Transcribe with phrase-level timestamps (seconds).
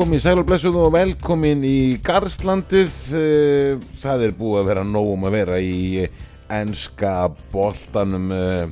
[0.00, 2.92] komið sæl og velkomin í Garðslandið.
[3.12, 6.06] Eh, Það er búið að vera nógum að vera í
[6.48, 8.70] enska boltanum eh,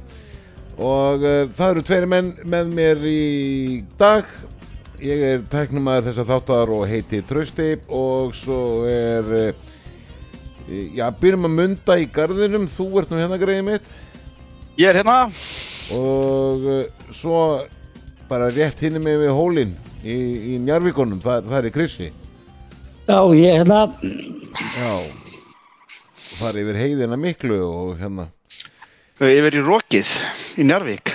[0.80, 4.24] og eh, það eru tveiri menn með mér í dag.
[5.04, 11.44] Ég er tæknumæður þess að þáttar og heiti Trausti og svo er, eh, já, byrjum
[11.50, 12.64] að munda í garðinum.
[12.72, 13.92] Þú ert nú hérna greið mitt
[14.80, 15.26] Ég er hérna.
[15.92, 17.42] og eh, svo
[18.32, 20.16] bara rétt hinni með við hólinn í,
[20.54, 22.08] í Njarvíkonum, það, það er í Krissi.
[23.08, 23.80] Já, ég er hérna,
[24.78, 24.92] Já,
[26.38, 28.28] fara yfir heiðina miklu og hérna,
[29.18, 30.10] Yfir í Rokið
[30.62, 31.14] í Njarvík.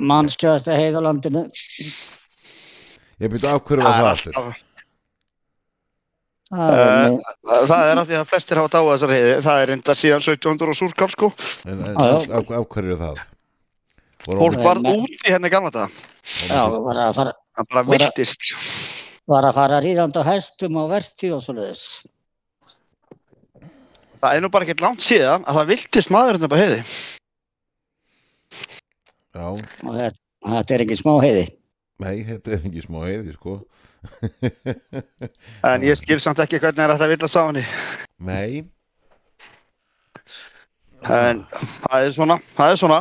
[0.00, 1.42] mannskjöðasta heið á landinu.
[3.20, 4.62] ég byrju af hverju var það alltaf-
[6.46, 9.30] Það er Eh, nú- það er að því að flestir hafa dáið þessar heiði.
[9.42, 11.32] Það er enda síðan 1700 og súrkál sko.
[11.66, 13.16] En, en, af, af hverju er það?
[14.26, 15.88] Fólk var úti hérna í gamla þetta.
[16.46, 18.50] Já, var að fara, Það bara viltist.
[19.26, 21.84] var að fara ríðandi á hestum og vertíð og svoleiðis.
[24.20, 26.82] Það er nú bara ekkert langt síðan að það viltist maður hérna bara heiði.
[29.36, 31.44] Já, Og þetta, þetta er ekki smá heiði.
[32.00, 33.56] nei, þetta er ekki smá heiði, sko.
[35.66, 37.64] En ég skil samt ekki hvernig er þetta villast á henni.
[38.20, 38.64] Nei,
[41.06, 41.42] En
[41.86, 43.00] það er svona, það er svona.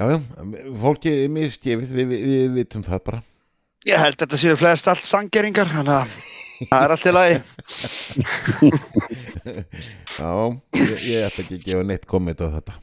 [0.00, 0.16] já, já,
[0.80, 3.20] fólki er misgefið, við, við, við vitum það bara.
[3.88, 6.08] Ég held að þetta séu flest allt sangeringar, þannig að
[6.68, 7.36] það er allt í lagi.
[10.20, 10.32] Já,
[10.76, 12.74] ég, ég ætla ekki að gefa neitt komment á þetta.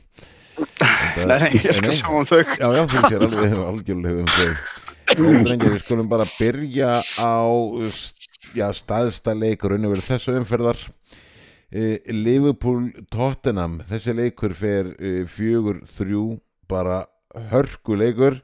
[0.58, 1.98] Þetta- Nei, ég skal Nei.
[2.00, 2.40] sjá um þau.
[2.42, 4.52] Já, já, þú sér alveg algjörlega um þau.
[5.18, 6.90] Nú, drengir, við skulum bara byrja
[7.22, 7.38] á
[8.58, 10.82] já, staðsta leikur unnvegur þessu umferðar.
[11.70, 16.26] E, Liverpool Tottenham, þessi leikur fer e, fjögur þrjú,
[16.68, 17.04] bara
[17.54, 18.42] hörku leikur.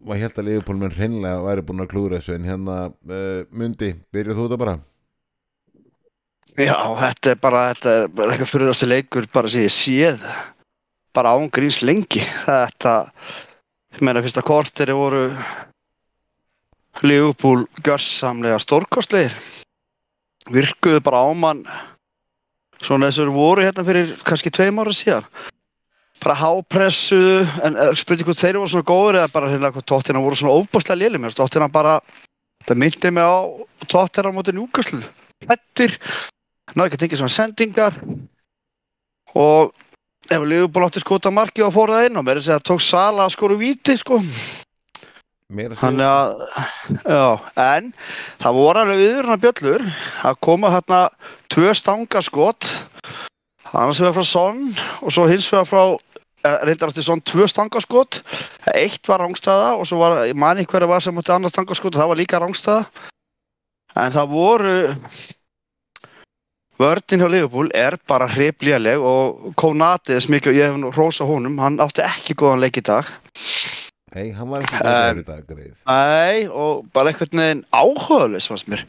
[0.00, 3.18] Maður held að Liverpool menn hreinlega væri búin að klúra þessu en hérna, e,
[3.52, 4.76] Mundi, byrjuð þú þetta bara?
[6.56, 10.24] Já, þetta er bara, þetta er bara eitthvað fyrirðasti leikur bara sem ég séð
[11.16, 12.24] bara án gríns lengi.
[12.46, 12.94] Þetta,
[13.96, 15.26] ég meina fyrsta korteri voru
[17.04, 19.36] Liverpool görsamlega stórkostlegir.
[20.50, 21.64] Virkuðu bara ámann
[22.80, 25.28] svona þessur voru hérna fyrir kannski tveim ára síðan
[26.24, 30.22] bara hápressuðu en eh, spurning hvort þeir voru svona góður eða bara hérna hvað tóttina
[30.24, 31.98] voru svona ofbáslega léli mér tóttina bara,
[32.68, 33.38] það myndi mig á
[33.88, 35.02] tóttina á móti njúkaslu
[35.46, 35.96] hlættir
[36.74, 37.96] náðu ekki að tengja svona sendingar.
[39.38, 39.72] Og
[40.30, 42.66] ef Liverpool átti skota marki og fór það inn og mér er að segja að
[42.70, 44.20] tók Sala að skoru víti sko.
[45.50, 46.44] Þannig að
[47.10, 47.24] já,
[47.58, 47.88] en
[48.38, 49.86] það voru alveg viðurna bjöllur
[50.28, 51.00] að koma þarna
[51.50, 52.68] tvö stangaskot
[53.72, 54.62] annars vegar frá Son
[55.02, 55.82] og svo hins vegar frá
[56.44, 58.22] reyndar átti Son tvö stangaskot
[58.74, 62.00] eitt var rángstæða og svo var, ég mani hverja var sem átti annars stangaskot og
[62.00, 62.86] það var líka rángstæða
[64.00, 64.74] en það voru
[66.80, 71.26] Vörnin hjá Liverpool er bara hriplíðaleg og Konati er smikið og ég hef nú hrósa
[71.28, 73.04] honum, hann átti ekki góðan leik í dag.
[74.14, 75.74] Nei, hann var ekki En- góður í dag greið.
[75.90, 78.86] Nei, og bara einhvern veginn áhugaðlis fannst mér.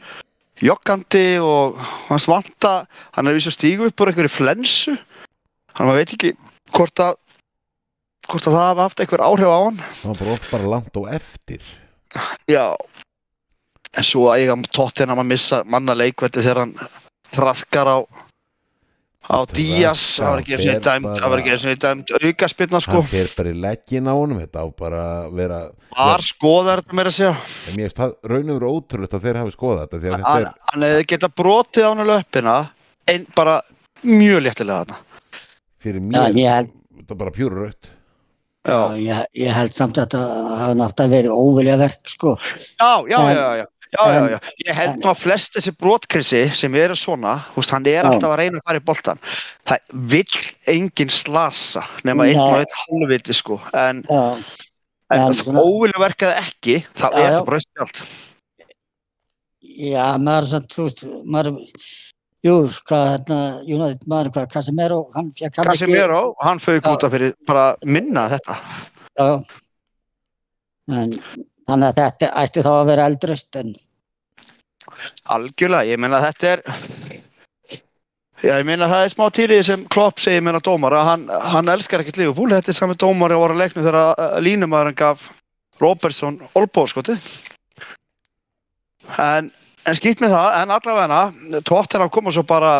[0.64, 1.76] Joggandi og
[2.08, 4.96] hans vanta, hann er víst að stígu upp úr einhverju flensu.
[5.76, 6.32] Hann veit ekki
[6.72, 7.20] hvort að,
[8.28, 9.78] hvort að það hafa haft einhver áhrif á hann.
[10.02, 11.62] Hann var bara oft bara langt á eftir.
[12.50, 12.66] Já,
[13.96, 16.76] en svo að eiga tóttina að missa manna leikveldi þegar hann
[17.32, 17.98] traðkar á
[19.22, 22.12] á Díaz, það var ekki eins og fer dæmt, það var ekki eins og dæmt
[22.18, 22.98] aukaspilna sko.
[22.98, 25.60] Hann fer bara í leggin á honum, þetta á bara að vera...
[25.94, 27.36] Var skoðar þetta meira að segja.
[27.70, 30.18] En mér finnst það raun og veru ótrúlegt að þeir hafi skoðað þetta því að
[30.18, 32.58] þetta er, hann hefði getað brotið á hann löppina
[33.14, 33.56] en bara
[34.02, 35.00] mjög léttilega þarna.
[35.82, 36.72] fyrir mér, ég
[37.02, 37.92] þetta er bara pjúru rött.
[39.02, 40.18] Ég, ég held samt að þetta
[40.62, 42.36] hafa náttúrulega verið óvilja verk, sko.
[42.78, 43.66] Já, já, En- já, já.
[43.92, 44.38] Já, já, já.
[44.64, 48.38] Ég held nú að flest þessi brotkrissi sem eru svona, veist, hann er alltaf að
[48.40, 49.18] reyna að fara í boltan.
[49.68, 50.38] Það vill
[50.72, 53.58] enginn slasa nema einn og einn halvviti, sko.
[53.76, 54.22] En, Já,
[55.12, 58.00] en En það óvilja verkaði ekki, Já, er það bara spjált.
[59.60, 61.60] já, maður þú veist, maður,
[62.46, 62.56] jú,
[62.88, 65.86] hvað, hérna, United, maður, hvað, Casemiro, hann fekk hann ekki.
[65.86, 68.58] Casemiro, hann fauk út af fyrir bara minna þetta.
[69.20, 69.30] Já,
[70.92, 71.16] en
[71.68, 73.74] þannig að þetta ætti þá að vera eldröst, en
[75.32, 76.62] Algjörlega, ég meina að þetta er
[78.42, 81.28] Já, ég meina að það er smá týrið sem Klopp segir meina dómar að hann,
[81.52, 84.98] hann elskar ekkert Liverpool, þetta er sami dómar að voru að leiknu þegar uh, línumæðurinn
[84.98, 85.28] gaf
[85.78, 87.14] Robertson Olbo skoti
[89.22, 89.52] en,
[89.86, 92.72] en skýtt með það, en allavega tóttir að koma svo bara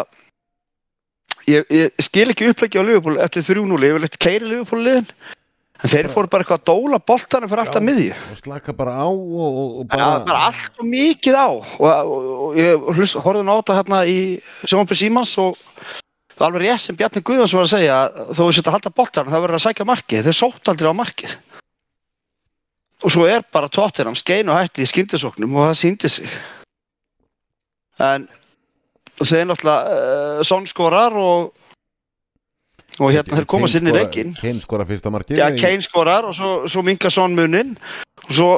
[1.50, 5.08] ég, ég skil ekki uppleggi á Liverpool eftir 3-0, ég vil eitthvað keiri Liverpool liðin.
[5.82, 8.12] En þeir fóru bara eitthvað að dóla boltanum fyrir alltaf miðju.
[8.14, 11.48] Og slaka bara á og, og, bara, bara, bara allt og mikið á.
[11.50, 12.86] Og, og, og ég
[13.18, 14.18] horfði þetta hérna í
[14.62, 15.58] Sjónfri Símans og
[16.36, 17.98] það er alveg rétt sem Bjarni Guðjóns var að segja
[18.30, 21.00] þó við setja að halda boltanum það verður að sækja markið, þeir sótt aldrei á
[21.02, 21.36] markið.
[23.02, 26.30] Og svo er bara tóttinam skein og hætti í skyndisóknum og það síndi sig
[28.00, 28.28] en
[29.22, 29.98] þeir náttúrulega
[30.38, 31.52] uh, Son skorar og
[33.00, 36.34] og hérna þeir koma sinni í leikin Kane skora fyrsta markið Já, Kane skorar og
[36.36, 37.74] svo, svo minka Son munin
[38.28, 38.50] og svo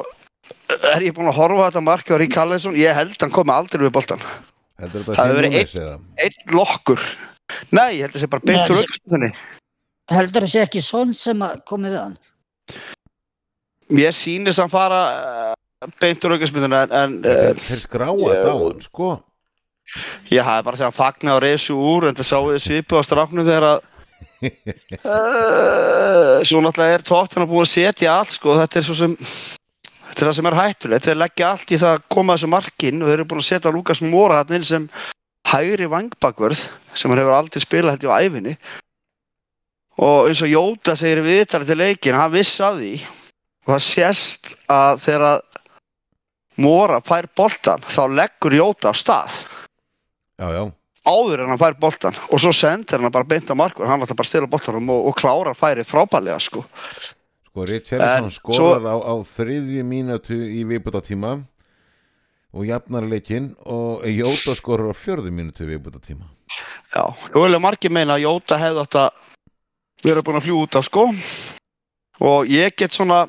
[0.94, 3.54] er ég búinn að horfa á þetta marki á Rík Hallisson ég held hann komi
[3.54, 4.22] aldrei við boltan
[4.82, 5.84] heldur þetta það sé
[6.24, 7.00] einn lokkur.
[7.70, 9.30] Nei, ég held að það sé bara beint Nei, úr se- aukstunni
[10.14, 12.16] heldur það sé ekki svon sem að komið við hann?
[13.94, 15.53] Mér sýnist hann fara
[16.00, 19.08] beint úr aukstunni en, en þeir, þeir skráa þetta á hann sko.
[20.32, 23.02] Ég hafði bara þegar hann fagnaði og reysi úr en það sáu þið svipu á
[23.04, 23.82] strafnum þegar að
[25.04, 30.22] uh, svo náttúrulega er tóttina búin að setja allt sko, þetta er svo sem þetta
[30.22, 33.10] er það sem er hættulegt, þeir leggja allt í það að koma þessu markin og
[33.10, 34.88] þeir eru búin að setja Lukas Móra hann inn sem
[35.50, 36.64] hægri vangbakvörð
[36.94, 38.54] sem hann hefur aldrei spilað held á æfinni
[40.04, 42.94] og eins og Jóta segir í viðtalið til leikin, hann viss af því
[43.64, 45.44] og það sést að þegar
[46.60, 49.34] Móra fær boltan þá leggur Jóta á stað.
[50.38, 50.62] Já, já,
[51.04, 54.16] áður en hann fær boltan og svo sendir hann bara beint á markur hann ætla
[54.16, 56.64] bara að stila boltanum og, og klárar færið frábælega sko.
[57.50, 61.36] sko Richarlison En skorar á, á þriðju mínútu í viðbúta tíma
[62.54, 66.26] og jafnar leikinn og Jóta skorar á fjörðu mínútu í viðbúta tíma
[66.94, 69.22] Já, nú vilja margir meina að Jóta hefði átt að
[70.04, 71.08] vera búin að fljú út af sko.
[72.22, 73.24] Og ég get svona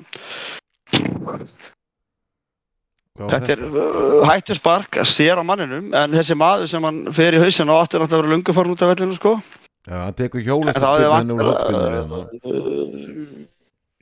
[3.16, 7.38] þetta er uh, hættu spark að sér á manninum en þessi maður sem hann fer
[7.38, 9.38] í hausin og áttur náttúrulega að vera lungu farin út af vellinu sko.
[9.86, 12.18] Já, hann tekur hjólið hefði hann úr uh,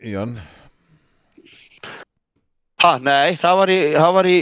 [0.03, 0.39] Ján,
[2.83, 4.33] Ha, nei, það var í, það var í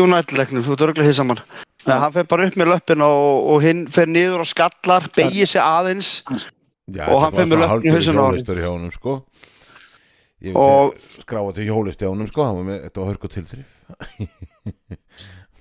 [0.00, 1.42] United-leiknum, þú örglega því saman.
[1.84, 5.48] Nei, hann fer bara upp með löppin og, og hinn fer niður og skallar, beigir
[5.50, 6.14] sig aðeins.
[6.88, 8.94] Já, Og hann fer með löppin í hausinn á honum.
[8.94, 9.18] sko.
[10.40, 10.96] Ég og...
[11.20, 13.79] skráa til hjólist hjá honum sko, hann var með þetta var hörku tilþrif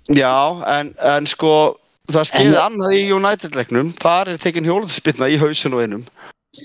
[0.09, 0.33] Já,
[0.73, 1.77] en, en sko,
[2.09, 6.05] það skeiði annað í United-leiknum, þar er tekin hjólaðspilna í hausinu einum,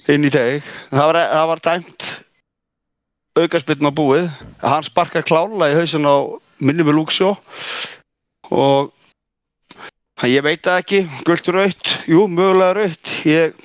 [0.09, 0.65] inn í teg.
[0.95, 2.09] Það var, það var dæmt
[3.35, 4.29] aukarspilna á búið,
[4.63, 6.19] hann sparkar klála í hausinu á
[6.65, 7.35] minni með Lúksjó
[8.55, 8.93] og
[10.31, 13.57] ég veit það ekki, gult raut, jú, mögulega raut, ég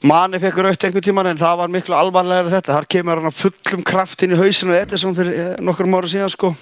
[0.00, 3.40] Mani fekk raut einhvern tíman en það var miklu alvarlega þetta, þar kemur hann að
[3.42, 6.54] fullum kraft inn í hausinu Edison fyrir eh, nokkrum ára síðan sko.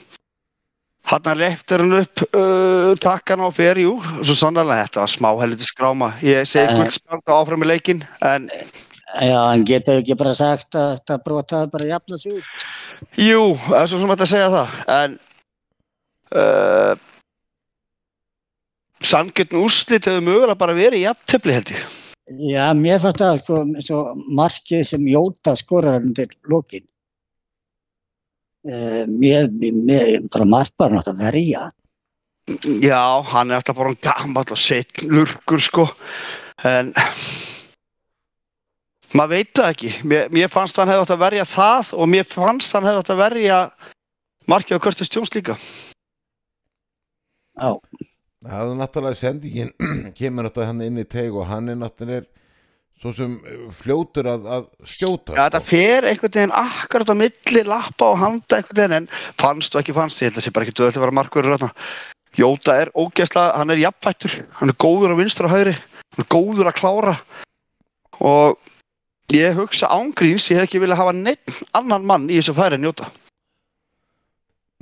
[1.09, 5.29] Hann leftir hann upp uh, takkan á fer, jú, og svo sannlega þetta var smá
[5.41, 6.11] helviti skráma.
[6.27, 6.81] Ég segi Eh.
[6.83, 8.51] guldspjald áfram í leikin en
[9.23, 12.67] Já, hann getur ekki bara sagt að þetta brotaði bara jafna sig út.
[13.17, 14.69] jú, það er svo sem þetta að segja það
[14.99, 15.15] en
[16.43, 16.95] uh,
[19.01, 21.87] sangjörn úrslit hefur mögulega bara verið í jafntefli held ég
[22.29, 23.99] Já, mér fannst það sko, svo
[24.37, 26.85] markið sem Jóta skorar undir lokin.
[28.69, 31.71] Uh, mér, mér, bara mark bara nátt að verja.
[32.81, 35.85] já, hann er alltaf bara hann gammal og setn lurkur sko
[36.67, 36.93] en
[39.13, 42.29] maður veit það ekki mér, mér fannst hann hefði átt að verja það og mér
[42.29, 43.59] fannst hann hefði átt að verja
[44.49, 45.59] markið á Curtis Jones líka
[47.59, 47.75] Já,
[48.47, 49.73] Það er náttúrulega sendingin
[50.19, 52.27] kemur náttúrulega hann inn í teig og hann er náttúrulega
[52.99, 57.65] svo sem eh, fljótur að, að skjóta Já, þetta fer einhvern veginn akkurat á milli
[57.67, 60.55] lappa og handa einhvern veginn en fannst og ekki fannst, ég held að það sé
[60.55, 61.69] bara ekki döðlega að vera markverður.
[62.39, 65.77] Jóta er ógeðslega, hann er jafnfættur, hann er góður á vinstra og hægri,
[66.15, 67.15] hann er góður að klára
[68.19, 68.59] og
[69.35, 72.87] ég hugsa ángríns, ég hef ekki viljað hafa neitt annan mann í þessu færi en
[72.91, 73.09] Jóta.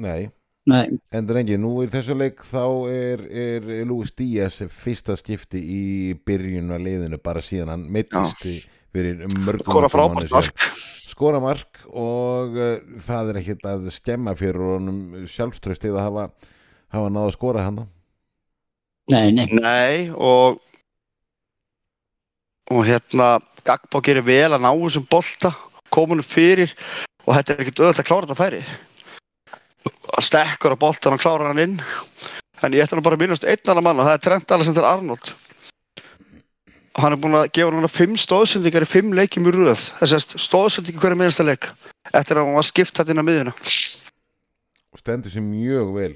[0.03, 0.29] Nei,
[0.67, 5.85] nei, en drengi, nú í þessu leik þá er, er Luis Díaz fyrsta skipti í
[6.27, 8.59] byrjun að leiðinu bara síðan hann meittist í-
[8.97, 10.67] fyrir mörgum Skora frábært mark.
[11.07, 16.25] skora mark og uh, það er ekkert að skemma fyrir honum sjálfströstið að hafa,
[16.97, 17.83] hafa náða að skora hann
[19.13, 19.47] nei, nei.
[19.61, 20.63] Nei, og
[22.75, 25.53] og hérna Gagbo gerir vel að ná þessum bolta
[25.95, 26.73] komunum fyrir
[27.27, 28.61] og þetta er ekkert öðvöld að klára þetta færi
[30.25, 31.77] stekkur á boltan og klárar hann inn.
[32.65, 34.89] En ég ætla nú bara að minnast einn annar mann og það er Trent Alexander
[34.89, 35.35] Arnold.
[36.97, 39.83] Hann er búinn að gefa núna fimm stóðsendingar í fimm leikjum í röð.
[40.01, 41.69] Þess að stóðsendingar hverju minnsta leik
[42.13, 43.57] eftir að hann var skipt þetta inn á miðuna
[44.97, 46.13] og stendur sér mjög vel.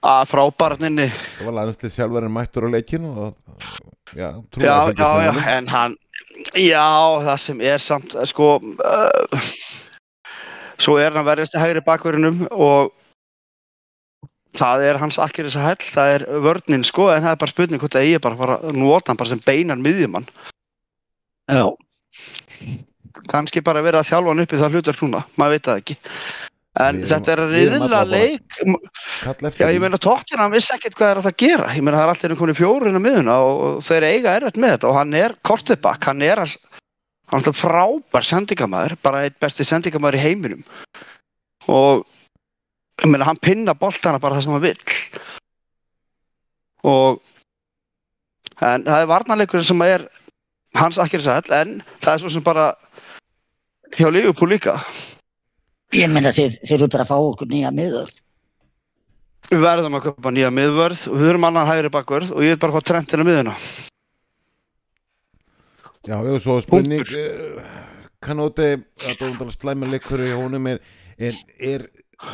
[0.00, 1.10] Að frábæran inni.
[1.36, 3.34] Það var landslið sjálfur en mættur á leikinu og
[4.16, 5.98] já, já, já, já, en hann
[6.56, 9.40] Já, það sem er samt, sko, uh,
[10.80, 12.90] svo er hann verðist í hægri bakverðinum og
[14.58, 17.82] það er hans akkuris að hell, það er vörninn, sko, en það er bara spurning
[17.82, 20.26] hvort að ég bara fara að nota hann bara sem beinan miðjumann.
[21.50, 21.66] Já,
[23.30, 25.96] Kanski bara verið að þjálfa hann upp í það hlutar núna, maður veit það ekki.
[26.80, 28.58] En Við þetta er að bara- leik,
[29.58, 31.66] Já, ég meina Tottenham vissi ekkert hvað er að það gera.
[31.74, 34.88] Ég meina það er allir komin fjórin á miðuna og, þeir eiga erfitt með þetta
[34.88, 36.54] og hann er kortibak, hann er að,
[37.30, 40.64] hann er frábær sendingamæður, bara eitt besti sendingamæður í heiminum.
[41.70, 42.04] Og
[43.06, 44.96] meina hann pinna boltana bara það sem hann vill.
[46.90, 47.20] Og
[48.60, 50.06] en það er varnarleikurinn sem er
[50.78, 52.72] hans akkir sæll en það er svo sem bara
[53.96, 54.78] hjá Liverpool líka.
[55.92, 58.12] ég meina þeir, þeir eru bara að fá okkur nýja miður.
[59.50, 62.60] Við verðum að köpa nýja miðvörð og við erum annan hægri bakvörð og ég vil
[62.62, 63.54] bara fá trendina miðuna.
[66.08, 67.60] Já, já, svo spurning uh,
[68.24, 70.78] Kanóti, þetta er undala slæmuleikur í honum er,
[71.20, 71.82] er, er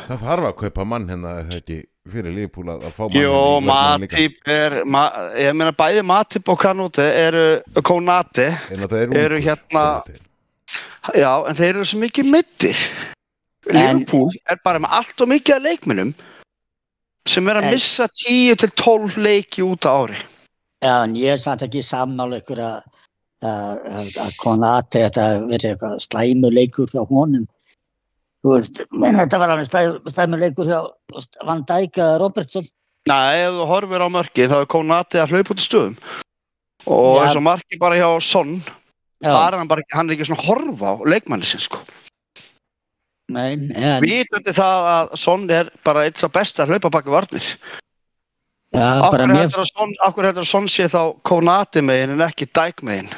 [0.07, 3.17] það þarf að kaupa mann hérna er það ekki fyrir Liverpool að, að fá mann
[3.19, 4.15] Jó, hérna líka.
[4.21, 5.01] Matip er, ma
[5.35, 7.43] ég meina bæði Matip og Kanute eru,
[7.75, 10.17] það er eru ungur, hérna- Konate.
[11.19, 12.79] já, en þeir eru svo mikið mittir.
[13.67, 16.13] Liverpool er bara með allt og mikið af leikmennum
[17.27, 20.21] sem er að En- missa 10 til 12 leiki út á ári.
[20.79, 23.03] Já, en ég er samt ekki sammála ykkur að
[23.43, 27.45] að að- að Konati þetta verið eitthvað slæmuleikur hjá honum.
[28.45, 30.79] Þú veist, menn þetta var alveg slæ- slæmuleikur hjá
[31.45, 32.63] Van Dijk eða Robertson.
[33.07, 35.97] Nei, ef þú horfir á mörki þá er Konate að hlaupa út í stöðum.
[36.87, 38.61] Og eins og marki bara hjá Son,
[39.23, 41.79] þar er hann bara, hann er ekki svona að horfa á leikmanni sin, sko.
[43.29, 43.59] en,
[44.03, 47.57] Vitandi það að Son er bara eitt sá besta að hlaupa baki varnir.
[48.73, 53.09] Já, Akkur mér, heldur að að Son sé þá Konati megin en ekki Dijk megin.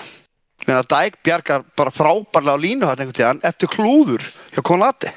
[0.67, 5.11] Meina Dijk bjargar bara frábærlega á línu þetta einhvern tíðan eftir klúður hjá Konati.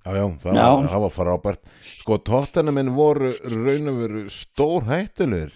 [0.00, 0.66] Já, já, það, Já.
[0.72, 1.60] Var, það var frábært
[2.00, 5.50] Sko, tóttanamenn voru raun og veru stór hættulegur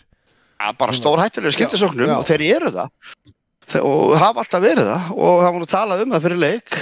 [0.61, 2.19] Ja, bara stór hættulega skiptisóknum Já.
[2.19, 2.91] og þeir eru það.
[3.73, 6.77] Þe- Og hafa alltaf verið það og var nú talað um það fyrir leik.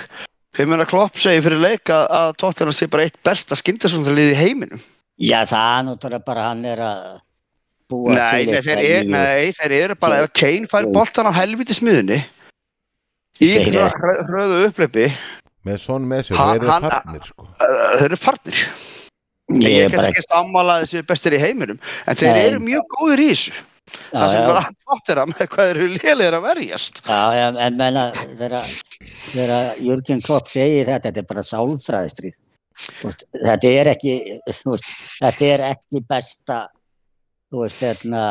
[0.58, 4.40] Ég meina Klopp segir fyrir leik að, að Tottenham sé bara eitt besta skindisóknarlið í
[4.42, 4.82] heiminum.
[5.20, 7.02] Já, það er náttúrulega bara hann er að
[7.92, 9.10] búa Nei, til er, nýju.
[9.12, 12.22] nei, þeir eru bara, ef Kane fær boltan á helviti smiðunni
[13.42, 15.08] í hröðu uppleipi,
[15.66, 17.46] með svon með sér, þeir eru farnir sko.
[17.58, 18.62] þeir eru farnir.
[19.52, 21.78] Ég Ég er er kannski ekki sammála að þessi bestir í heiminum,
[22.08, 22.42] en þeir Nei.
[22.48, 23.52] eru mjög góðir í þessu.
[23.52, 24.62] já, Það sem já, bara
[24.94, 27.00] áttir að með hvað eru lélegir að verjast.
[27.04, 32.34] já, en, en menna þegar Jörgen Klopp segir þetta, þetta er bara sálfræðistrið.
[33.02, 34.14] Veist, Þetta er ekki,
[34.48, 36.62] veist, þetta er ekki besta,
[37.52, 38.24] þú veist, þetta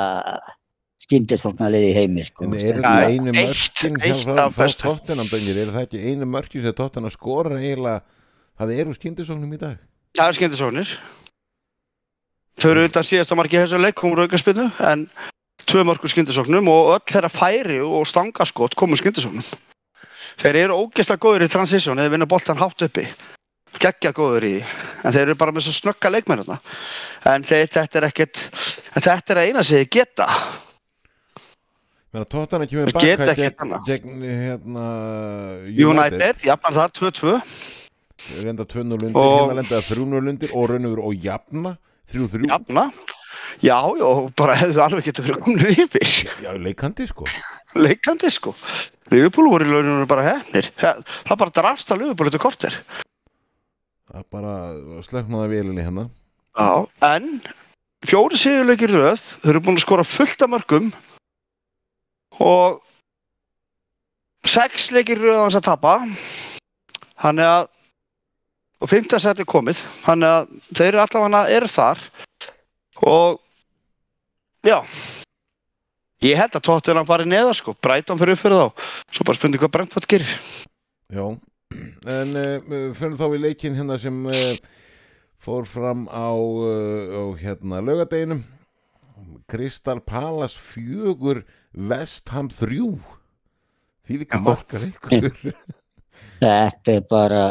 [1.02, 2.48] skyndisfóknarlið í heimi, sko.
[2.48, 3.86] En er Nei, einu eitt
[4.24, 8.04] frá, frá dengir, er það ekki einu mörkin sem tóttinam skora eiginlega
[8.62, 9.80] það eru skindisóknum í dag
[10.18, 10.94] Það er skemmtisóknir.
[12.60, 15.06] Þau eru utan síðasta marki í þessu leik, komur aukarspinnu, en
[15.72, 19.46] tvö mörgur skemmtisóknum og öll þeirra færi og stangaskot komur skemmtisóknum.
[20.42, 23.06] Þeir eru ógeðslega góður í transition eða vinna boltan hátt uppi.
[23.80, 24.56] Gekkja góður í,
[25.06, 26.58] en þeir eru bara með svo snögga leikmennina.
[27.32, 28.42] En þeir, þetta er ekkert,
[28.98, 30.28] þetta er að eina þeir geta.
[32.12, 34.86] Menna tóttinam kemur Þeir geta baka gegn, gegn hérna,
[35.72, 37.38] United, jafnar þar 2-2.
[38.44, 41.78] reynda 2-0 undir, Og- hérna lenda 3-0 undir og raun og jafna
[42.12, 42.92] 3-3, Jafna.
[43.64, 46.12] Já, já, bara hefðu alveg getið verið komin yfir.
[46.44, 47.26] já, leikandi sko
[47.76, 48.52] leikandi sko
[49.12, 52.78] Liverpool voru í launinu bara hefnir það það bara drafst að Liverpool þetta korter
[54.12, 54.54] það bara
[55.08, 56.08] slöknaði vélinni hérna.
[56.60, 56.88] Já.
[57.08, 57.40] en
[58.04, 60.90] fjóri sigurleikir röð þau eru búin að skora fullt af mörgum
[62.44, 62.82] og
[64.48, 65.94] sex leikir röð á þess að tapa.
[67.22, 67.70] Þannig að
[68.82, 72.00] og fymta seti komið þannig að þeir eru allavega eru þar
[73.06, 73.40] og
[74.66, 74.80] já.
[76.22, 77.74] Ég held að tóttunum fari neðar sko.
[77.82, 78.90] Brighton fyrir upp fyrir þá.
[79.10, 80.34] Svo bara spurning hvað Brentford gerir.
[81.10, 81.24] Já,
[82.12, 84.56] en uh, fyrir þá í leikin hérna sem uh,
[85.42, 88.44] fór fram á, uh, á hérna laugadeginum
[89.52, 92.96] Kristal Palace fjögur Vestham þrjú
[94.08, 94.46] því líka Já.
[94.46, 95.30] marga leikur
[96.42, 97.44] Þetta er bara,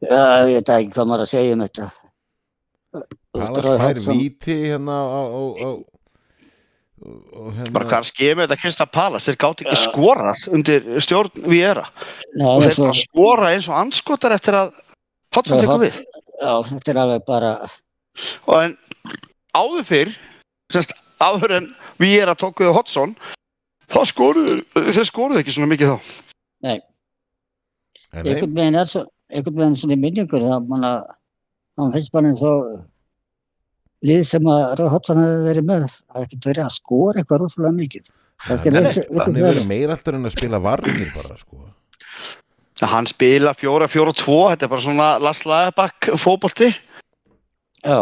[0.00, 1.88] já, ég veit ekki hvað maður að segja um þetta.
[3.34, 5.70] Palace fær víti hérna á, á, á
[7.00, 9.82] hérna bara hvað skemur þetta Krista Palas þeir gátt ekki Já.
[9.86, 11.86] skorað undir stjórn Viera.
[12.36, 14.72] Nei, og þeir svo, bara skora eins og anskotar eftir að
[15.30, 16.00] Já, tekur við.
[16.40, 17.52] Já, þetta er alveg bara,
[18.48, 18.76] og en
[19.56, 20.12] áður fyrr
[20.74, 21.68] semst, áður en
[22.02, 23.14] Viera tók við Hodgson
[23.90, 26.12] þá skoruðu, þeir skoruðu ekki svona mikið þá.
[26.64, 26.78] En nei,
[28.20, 30.94] einhvern veginn er svo, einhvern veginn svona í minningur það manna,
[31.80, 32.80] hann finnst bara eins og
[34.06, 37.42] lið sem að Róð Hotsson hefur verið með, það er ekkert verið að skora eitthvað
[37.44, 38.10] rosalega mikið.
[38.46, 41.66] Hefur hvað verið meira alltaf en að spila varnir bara sko.
[42.80, 46.70] Hann spila fjóra, fjóra, tvo, þetta er bara svona Lars Lagerbakk fótbolti,
[47.84, 47.98] Já,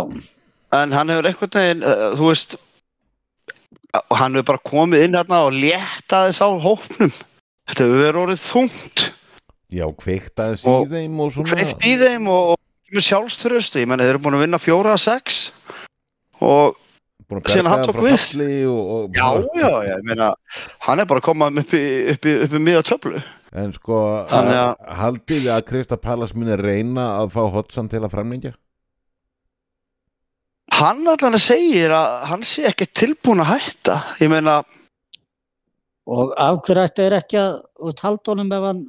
[0.74, 2.54] en hann hefur einhvern veginn, uh, þú veist,
[3.98, 7.12] og hann hefur bara komið inn hérna og létta þess á hópnum.
[7.68, 9.04] Þetta hefur verið orðið þungt,
[9.68, 11.50] Já, kveikt aðeins Og- og svona.
[11.52, 15.02] kveikt í þeim og, og sjálfströstu, ég menn þeir eru búin að vinna fjóra að
[15.04, 15.50] sex
[16.44, 16.76] og
[17.28, 18.18] búin að síðan hann tók frá við.
[18.22, 19.26] falli og, og já,
[19.58, 20.28] já, já, ég meina,
[20.86, 21.82] hann er bara að koma upp í,
[22.14, 23.20] upp í, upp í miða töflu.
[23.58, 28.12] En sko, að- haldið þið að Krista Pallas muni reyna að fá Hotsan til að
[28.12, 28.54] framlengja?
[30.78, 34.58] Hann allan segir að hann sé ekki tilbúin að hætta, ég meina,
[36.08, 37.56] og af hverju ætti þeir ekki að
[38.28, 38.82] honum ef hann,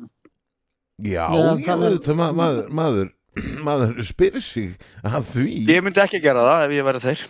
[1.00, 3.08] Já, Já, er- maður, maður,
[3.67, 7.24] maður spyrir sig að því ég myndi ekki gera það ef ég væri þeir.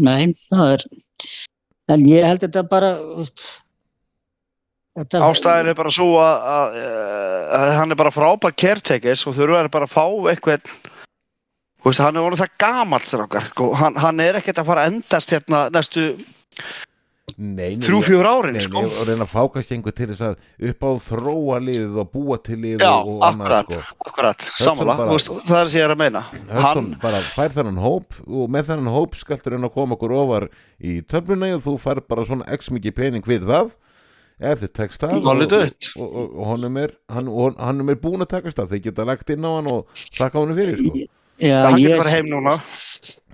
[0.00, 0.86] nei, það er,
[1.94, 2.92] en ég held þetta bara,
[4.98, 6.78] þetta, Ástæðin er bara svo að, að,
[7.58, 10.70] að hann er bara frábær caretakers og þurfa bara að fá eitthvað
[12.00, 13.72] hann er orðið það gamall strákar, sko.
[13.76, 16.10] hann, hann er ekkert að fara að endast hérna næstu
[17.40, 18.80] Nei, nei, þrjú, ég- fjúr árin Nei, sko.
[18.84, 22.08] nei, og reyna að fá kannski einhver til þess að upp á þróa liðið og
[22.12, 23.86] búa til liðið Já, og annað akkurat.
[23.86, 23.94] sko.
[24.10, 26.20] akkurat, sammála, bara- þú veist, það er sem ég er að meina
[26.66, 30.48] hann, bara fær þennan hóp og með þennan hóp skaltur reyna að koma okkur ofar
[30.84, 33.72] í töfluna og þú fær bara svona x mikið pening fyrir það
[34.40, 35.26] ef þið tekst það og,
[35.96, 39.30] og, og, og honum er hann, hann er búin að takast það, þeir geta lagt
[39.32, 41.08] inn á hann og þakka honum fyrir sko.
[41.40, 42.54] já, hann ég, getur bara heim núna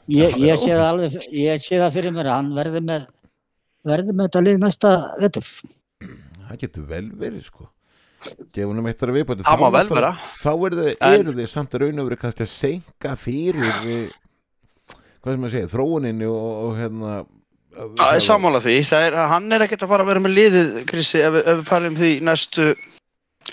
[0.06, 3.06] ég, ég sé það alveg, ég sé það fyrir mér hann verði með,
[3.86, 5.48] verði með þetta lið næsta vetur.
[6.46, 7.68] það getur vel verið sko.
[8.54, 10.12] Gefa honum eitt að viðbæti það má vel vera.
[10.42, 10.50] þá
[11.12, 14.14] eru þið, samt að raun og verið kannski að senka fyrir eh,
[15.22, 17.12] hvað sem að segja, þróuninni og, og hérna
[17.76, 20.70] það er sammála því, það er, hann er ekkert að fara að vera með liðið,
[20.88, 22.66] Krissi, ef, við- ef við farum því næstu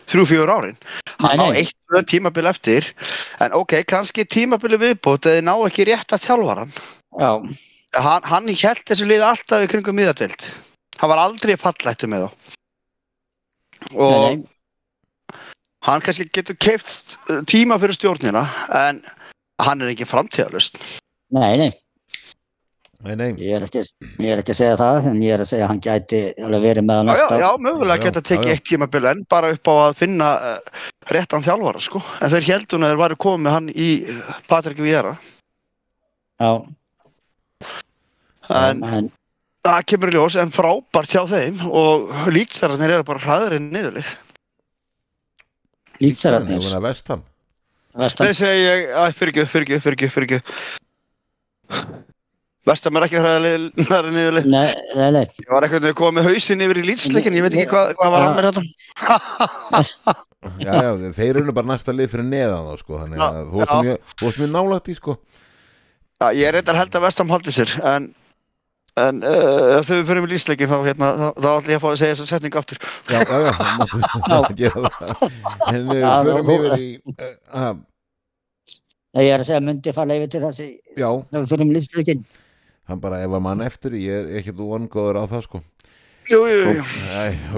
[0.09, 0.77] þrjú, fjúr árin.
[1.21, 2.87] Hann Nei, á eitt, tvö tímabil eftir.
[3.43, 6.73] En ok, kannski tímabili viðbót eða ná ekki rétt að þjálfara hann
[7.19, 7.31] Já,
[7.93, 10.45] hann, hann held þessu liði alltaf í kringum miðadelt
[10.99, 12.51] hann var aldrei fallættu með þá.
[13.93, 15.39] Og nei, nei,
[15.83, 17.17] hann kannski getur keift
[17.49, 18.45] tíma fyrir stjórnina
[18.79, 19.01] en
[19.63, 20.77] hann er ekki framtíðalust
[21.35, 21.71] nei, nei,
[23.03, 23.83] nei, nei, ég er, ekki,
[24.23, 26.63] ég er ekki að segja það, en ég er að segja að hann gæti alveg
[26.69, 27.63] verið með já, það já, næsta já, ár.
[27.67, 28.55] mögulega Já, geta já, tekið já.
[28.55, 32.03] eitt tímabil en bara upp á að finna uh, réttan þjálfara sko.
[32.21, 35.17] en þeir heldun að þeir varu komið hann í uh, Patrik Viera
[36.39, 36.63] Já,
[38.49, 39.09] en en,
[39.63, 44.15] það kemur í ljós en frábært hjá þeim og líkstararnir eru bara hraður en niðurlið.
[46.01, 47.21] Lýtsararnir, Hefur vestam
[47.93, 52.01] vestan, Þeir segja ég, að fyrir ekki, fyrir ekki, fyrir ekki, fyrir ekki
[52.63, 54.45] Vestam er ekki hraður niðurlið.
[54.47, 57.57] Nei, nei, nei, Ég var eitthvað að koma með hausinn yfir í lýtsleikin, ég veit
[57.57, 58.63] ekki hvað, hvað var að mér þetta.
[60.63, 63.87] já, já, þeir eru bara næsta lið fyrir neðan þá sko, þannig að þú varst
[63.87, 65.17] mjög, þú varst mjög nálægt í sko.
[66.23, 68.07] Já, ég er reyndar held að Vestam haldi sér, en,
[69.01, 71.87] en uh, ef þau fyrir með lýtsleikin þá, hérna, þá, þá ætlum ég að fá
[71.89, 72.77] að segja þessa setningu aftur.
[73.09, 75.23] já, já, já, það máttu gera það
[75.73, 77.75] en við Já, förum þú- yfir í uh, uh,
[79.23, 81.73] ég er að segja að myndi falla yfir til þessi, já, þegar við fyrir um
[81.77, 82.23] lýtsleikin.
[82.91, 85.63] hann bara ef að mann eftir ég er ekki þú vongóður á það sko
[86.31, 86.83] Jú, jú, jú.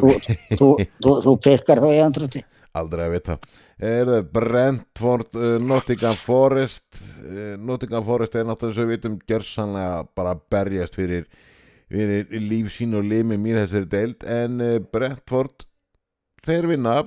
[0.01, 0.67] Ok, Þú,
[1.05, 2.39] þú, þú pekar þá í andrúti.
[2.79, 3.37] Aldrei að vita.
[3.79, 6.87] Er það Brentford uh, Nottingham Forest?
[7.23, 11.29] Uh, Nottingham Forest er náttúrulega svo við vitum gjörsanlega bara berjast fyrir,
[11.91, 14.27] fyrir líf sín og limum í þessari deild.
[14.27, 15.67] En uh, Brentford
[16.45, 16.99] þeir vinna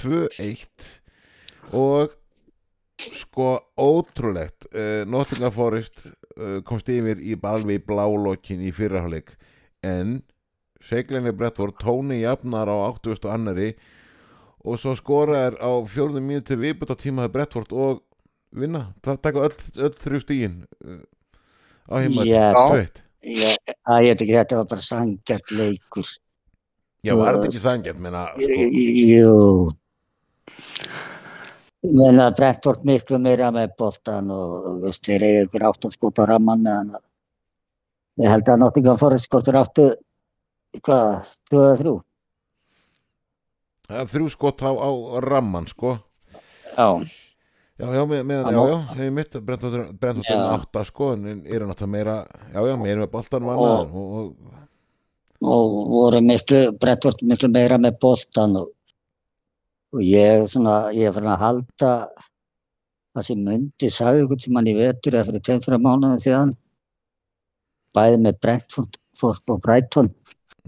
[0.00, 0.88] 2-1
[1.76, 2.16] og
[3.00, 9.32] sko ótrúlegt uh, Nottingham Forest uh, komst yfir í í blálokkin í fyrraháleik
[9.86, 10.20] en
[10.84, 13.70] seglinni Brentford tóni jafnar á 80 og annari
[14.64, 18.02] og svo skora er á fjórðum mínúti viðbútt á tímaði Brentford og
[18.50, 19.54] vinna, það taka öll,
[19.86, 21.00] öll þrjú stígin uh,
[21.88, 22.50] á heima Já.
[22.66, 26.10] tveitt Ég, að ég veit ekki, þetta var bara sangjart leikur.
[27.04, 28.68] Já, var þetta ekki sangjart, menna sko,
[29.10, 29.34] Jú.
[31.84, 37.04] Menna Brentford miklu meira með boltan og veist, þeir eru ykkur áttum meðan að
[38.24, 39.86] ég held að Nottingham Forest skotur áttu
[40.80, 42.00] hvað, 2-3 það er
[43.90, 44.90] þrjú skott á, á
[45.24, 45.98] ramman sko
[46.76, 46.88] Já,
[47.80, 50.34] Já, já, með, með, já, já, hefur mitt Brentford Já.
[50.36, 52.16] er átta sko en eru náttúrulega meira,
[52.52, 54.58] já, já, meira með boltan Og- og, og
[55.40, 58.72] og voru miklu, Brettvort miklu meira með boltan og,
[59.94, 61.92] og ég svona, ég er fyrir að halda
[63.16, 66.52] það sem myndi sagði ykkur sem hann í vetur eða fyrir tveim fyrir mánuðum síðan
[67.96, 70.12] bæði með Brentford og Brighton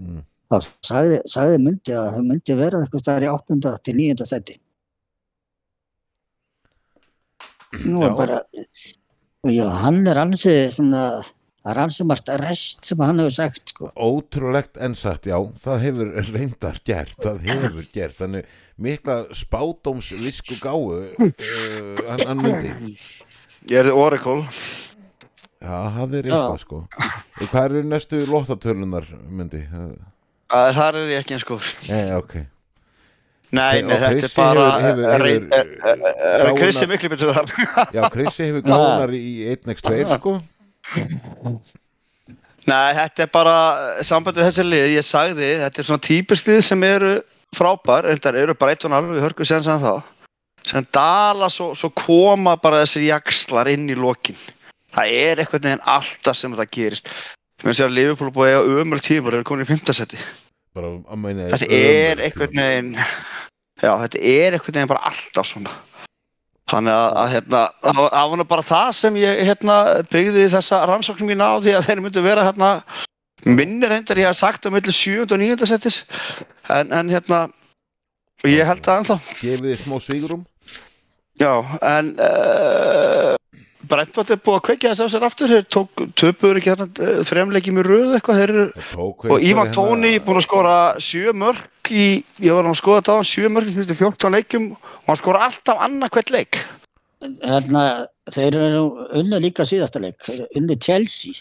[0.00, 0.22] mm.
[0.52, 3.74] Þá sagði, sagði myndi að það myndi vera eitthvað staðar í 8.
[3.88, 4.26] til 9.
[4.32, 4.58] seti
[7.82, 8.16] nú er Já.
[8.18, 8.40] bara
[9.48, 11.04] já, hann er ansið svona
[11.62, 13.88] það er ansið margt rest sem hann hefur sagt sko.
[13.94, 18.48] Ótrúlegt en satt, já, það hefur reyndar gert, það hefur gert, þannig
[18.82, 21.26] mikla spádómsvisku gáu, uh,
[22.08, 22.96] hann, hann myndi.
[23.70, 24.42] Ég er Oracle.
[25.62, 26.80] Já, það er eitthvað, sko.
[27.44, 29.62] Hvað eru næstu lóttatölunar, myndi?
[29.70, 30.00] Það-
[30.52, 31.70] þar er ég ekki eins.
[31.88, 32.34] Nei, ok.
[33.52, 34.66] Nei, Ok, nei, og þetta er bara...
[34.80, 36.04] eh, eh,
[36.48, 37.50] eh, Krissi miklu betur þar.
[37.92, 40.32] Já, Krissi hefur gáðunar í 1x2, sko.
[42.62, 43.56] Nei, þetta er bara
[44.06, 47.12] sambandið þessi lið, ég sagði, þetta er svona típisk lið sem eru
[47.52, 50.00] frábær, þetta eru alveg við hörku sen sem þá.
[50.64, 54.38] Sem dala svo, svo koma bara þessir jakslar inn í lokin.
[54.94, 57.12] Það er eitthvað neginn alltaf sem það gerist.
[57.62, 60.18] Sé að Liverpool er búið að eiga ömul tímur eru komin í fimmtasetti.
[60.74, 62.92] Bara að meina Þetta er eitthvað neginn,
[63.78, 65.74] já, þetta er eitthvað neginn bara alltaf svona.
[66.72, 69.76] Þannig að, að hérna, það var- bara það sem ég hérna,
[70.10, 72.70] byggði þessa rannsóknum mín á því að þeir myndu vera hérna,
[73.44, 75.26] minni reyndar ég hef sagt um milli 7.
[75.34, 75.66] og 9.
[75.66, 76.04] settis
[76.70, 77.40] en, en hérna
[78.42, 80.44] og ég held það ennþá Gefið þið smá svígurum?
[81.42, 83.34] já, en uh,
[83.90, 85.50] Brentford er búið að kveikja þess af sér aftur.
[85.52, 86.86] Þeir tók, töpuður ekki hérna
[87.28, 88.40] þremleiki með röð eitthvað.
[88.40, 92.06] Þeir eru og einhver Ívan hérna- Tóni búinn að skora sjö mörg í,
[92.40, 95.46] ég var að skoða þetta á sjö mörg í fyrstu 14 leikjum og hann skora
[95.48, 96.60] alltaf annað hvert leik.
[97.22, 97.82] Hérna,
[98.30, 98.84] þeir eru
[99.20, 100.16] unni líka síðasta leik.
[100.22, 101.32] Þeir eru unni Chelsea.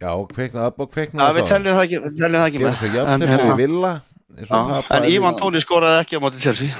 [0.00, 2.74] Já, kveikna það, kveikna Já, við teljum það ekki, við teljum það ekki með.
[2.76, 3.92] svo En, jafnir hérna, villa
[4.36, 6.74] og já, en Ívan Tóni skoraði ekki á móti Chelsea.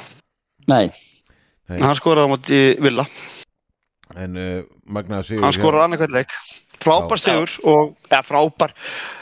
[0.68, 0.90] Nei,
[1.70, 1.78] Nei.
[1.80, 3.06] hann skoraði á móti Villa
[4.16, 6.38] En uh, Magna Sigur hann skoraði annað hvert leik.
[6.80, 7.24] Frábær Já.
[7.24, 8.72] sigur og, eða frábær.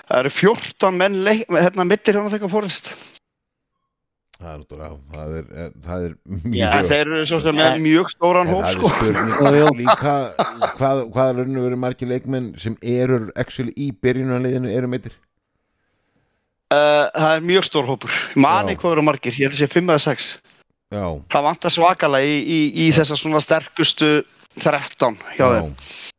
[0.08, 2.92] Það eru 14 menn leik, hérna mittir hérna þegar fórist
[4.34, 7.56] Það er náttúrulega, það er, eh, það er Já, mjög en þeir eru svo sem
[7.56, 8.90] með mjög stóran hóp það sko.
[9.48, 10.14] er líka
[10.74, 15.14] hvað, hvað er raun og verið margir leikmenn sem eru actually í byrjunarliðinu eru meittir
[16.74, 18.18] uh, það er mjög stór hópur.
[18.34, 18.80] Mani Já.
[18.82, 20.28] hvað eru margir, ég held að sé 5 eða 6
[20.94, 24.10] Já, það vantar svakalega í, í, í þessa svona sterkustu
[24.62, 25.74] 13 hjá þeim.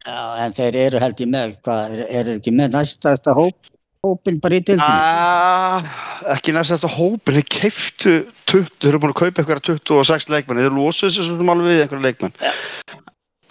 [0.05, 3.71] Já, en þeir eru held ég með hvað, eru er ekki með næstasta hóp,
[4.05, 5.87] hópin bara í dildinni Ah,
[6.35, 8.15] ekki næst þetta hópin, þeir keiftu
[8.51, 11.83] 20, þeir eru búin að kaupa eitthvað 26 leikmenn, þeir losuðu þessu svona alveg við
[11.85, 12.37] eitthvað leikmenn.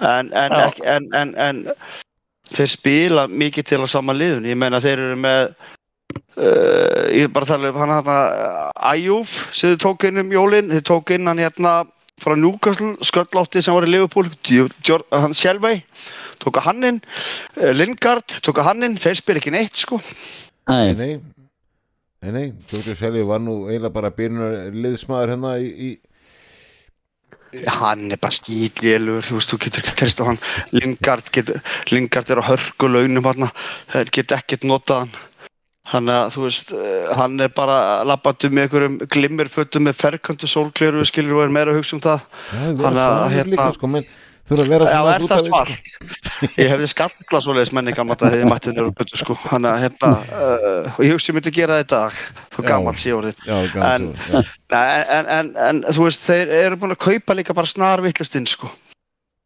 [0.04, 0.64] En, en, Já.
[0.68, 1.62] ekki, en, en, en
[2.54, 5.42] þeir spila mikið til á sama liðun, ég meina þeir eru með
[6.38, 8.18] uh, ég er bara að tala um hann hérna
[8.92, 11.74] Æjúf sem þið tók inn um jólin, þið tók inn hann hérna
[12.22, 14.30] frá Newcastle, sköllótti sem var í Liverpool,
[15.10, 15.82] hann Sjálfvei
[16.42, 16.98] tók að hann inn,
[17.60, 20.00] uh, Lingard tók að hann inn, þeir spila ekki neitt sko.
[20.70, 21.14] Nei, nei,
[22.24, 22.32] nei.
[22.34, 29.26] Nei, Tókjur Selvi var nú eiginlega bara byrjunarliðsmaður hérna í, í hann er bara skýtlélur
[29.28, 30.40] þú veist, þú getur ekki að treysta á hann.
[30.72, 31.60] Lingard, getur,
[31.92, 33.50] Lingard er á hörku launum hann,
[33.92, 35.12] þeir get ekkert notað hann
[35.92, 41.04] þannig að þú veist eh, hann er bara labbandi með einhverjum glimmerfötum með ferkantu sólkleru
[41.08, 44.06] skilur og er meira að hugsa um það Já, það er að, hérna- sko, menn
[44.44, 46.54] þurfa að vera Já, svona er út það af við, svart?
[46.60, 49.36] Ég hefði skalla svoleiðis menni gamla þetta þegar ég mætti nefnir upp sko.
[49.44, 52.18] Þannig að hérna, uh, ég hugsi myndi gera þetta í dag,
[52.56, 52.68] þú Já.
[53.48, 54.42] Já, gaman En- já.
[54.74, 58.48] Nei, en, en, en þú veist, þeir eru búin að kaupa líka bara snar vittlustinn,
[58.50, 58.68] sko.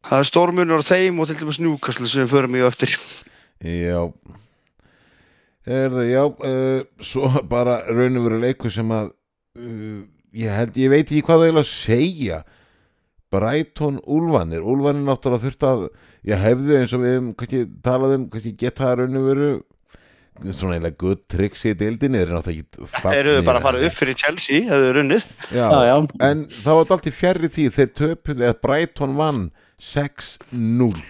[0.08, 2.98] Það er stórmunur á þeim og til dæmis njúkaslu sem við förum í eftir.
[3.62, 4.02] Já
[5.68, 9.10] Er það, já uh, Svo bara raun og veru leikur sem að
[9.60, 9.98] uh,
[10.38, 12.38] ég held, ég veit ekki hvað það er að segja.
[13.28, 15.82] Brighton Úlfanir Úlfanir náttúrulega þurft að
[16.30, 19.50] ég hefði eins og við kannski talað um kannski geta raun og veru
[20.54, 23.82] svona eiginlega good tricks í deildinni þeir eru náttúrulega ekki Þeir eru bara að fara
[23.88, 25.24] upp fyrir Chelsea, það eru runnið.
[25.50, 25.96] já, já, já,
[26.30, 29.42] en það var alltaf fjarrri því þeir töpuð eða Brighton vann
[29.82, 31.02] 6-0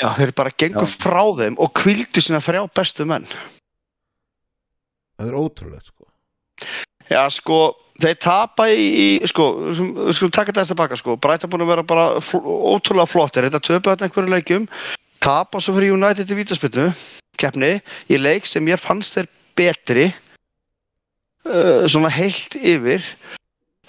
[0.00, 0.96] Já, þeir bara gengur Já.
[1.04, 3.26] frá þeim og kvildu sína þrjá bestu menn.
[5.18, 6.08] það er ótrúlega sko
[7.10, 8.84] Já, sko, þeir tapa í,
[9.20, 11.16] í sko, við skulum- taka þetta tilbaka, sko.
[11.20, 13.44] Brighton búin að vera bara ótrúlega flottir.
[13.48, 14.68] Þetta töpu þetta einhverju leikjum,
[15.20, 16.86] tapa svo fyrir United í vítaspilnu,
[17.36, 17.72] keppni,
[18.08, 19.28] í leik sem mér fannst þeir
[19.58, 20.06] betri,
[21.44, 23.02] uh, svona heilt yfir.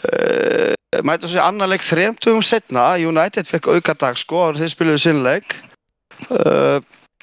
[0.04, 0.74] Uh,
[1.06, 5.00] mæta svo í annan leik þrejum tugum setna, United fekk aukadag, sko, og þeir spiluðu
[5.00, 5.56] sinnleik.
[6.34, 6.80] Uh,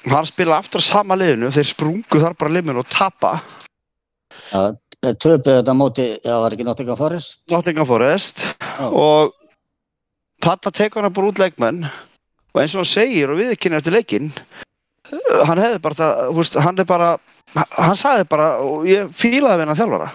[0.07, 3.33] hann spila aftur á sama liðinu, þeir sprungu þar bara liðinu og tapa.
[4.51, 4.71] Já,
[5.01, 7.43] töpuðu þetta móti, já, var ekki Nottingham Forest?
[7.51, 8.45] Nottingham Forest.
[8.61, 8.87] Já.
[8.87, 9.37] og
[10.41, 11.85] Pata tekur hann bara út leikmenn.
[12.51, 16.21] Og eins og hann segir og við ekki eftir leikinn uh, hann hefði bara það,
[16.39, 17.11] veist, hann er bara
[17.53, 20.11] hann sagði bara og ég fílaði hann þjálfara.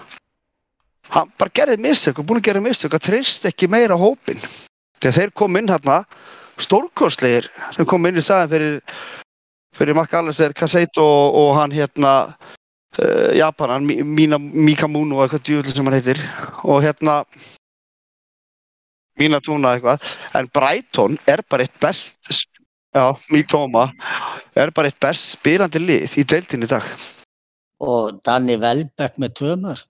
[1.13, 4.41] Hann bara gerði mistök og búin að gera mistök að treyst ekki meira hópin
[4.99, 6.01] þegar þeir kom inn hérna
[6.61, 8.79] stórkostlegir sem kom inn í staðin fyrir
[9.77, 12.13] fyrir Makka Allister, Kaseit og, og hann hérna
[12.97, 16.21] uh, Japanan, Mi- Mina Mikamuno eitthvað djúvill sem hann heitir.
[16.65, 17.19] Og hérna
[19.19, 20.01] Mína Túna eitthvað.
[20.37, 22.31] En Brighton er bara eitt best
[22.93, 23.87] já, Mitoma
[24.57, 26.85] er bara eitt best spilandi lið í deildin í dag.
[27.81, 29.85] Og Danny Welbeck með tvö mörg.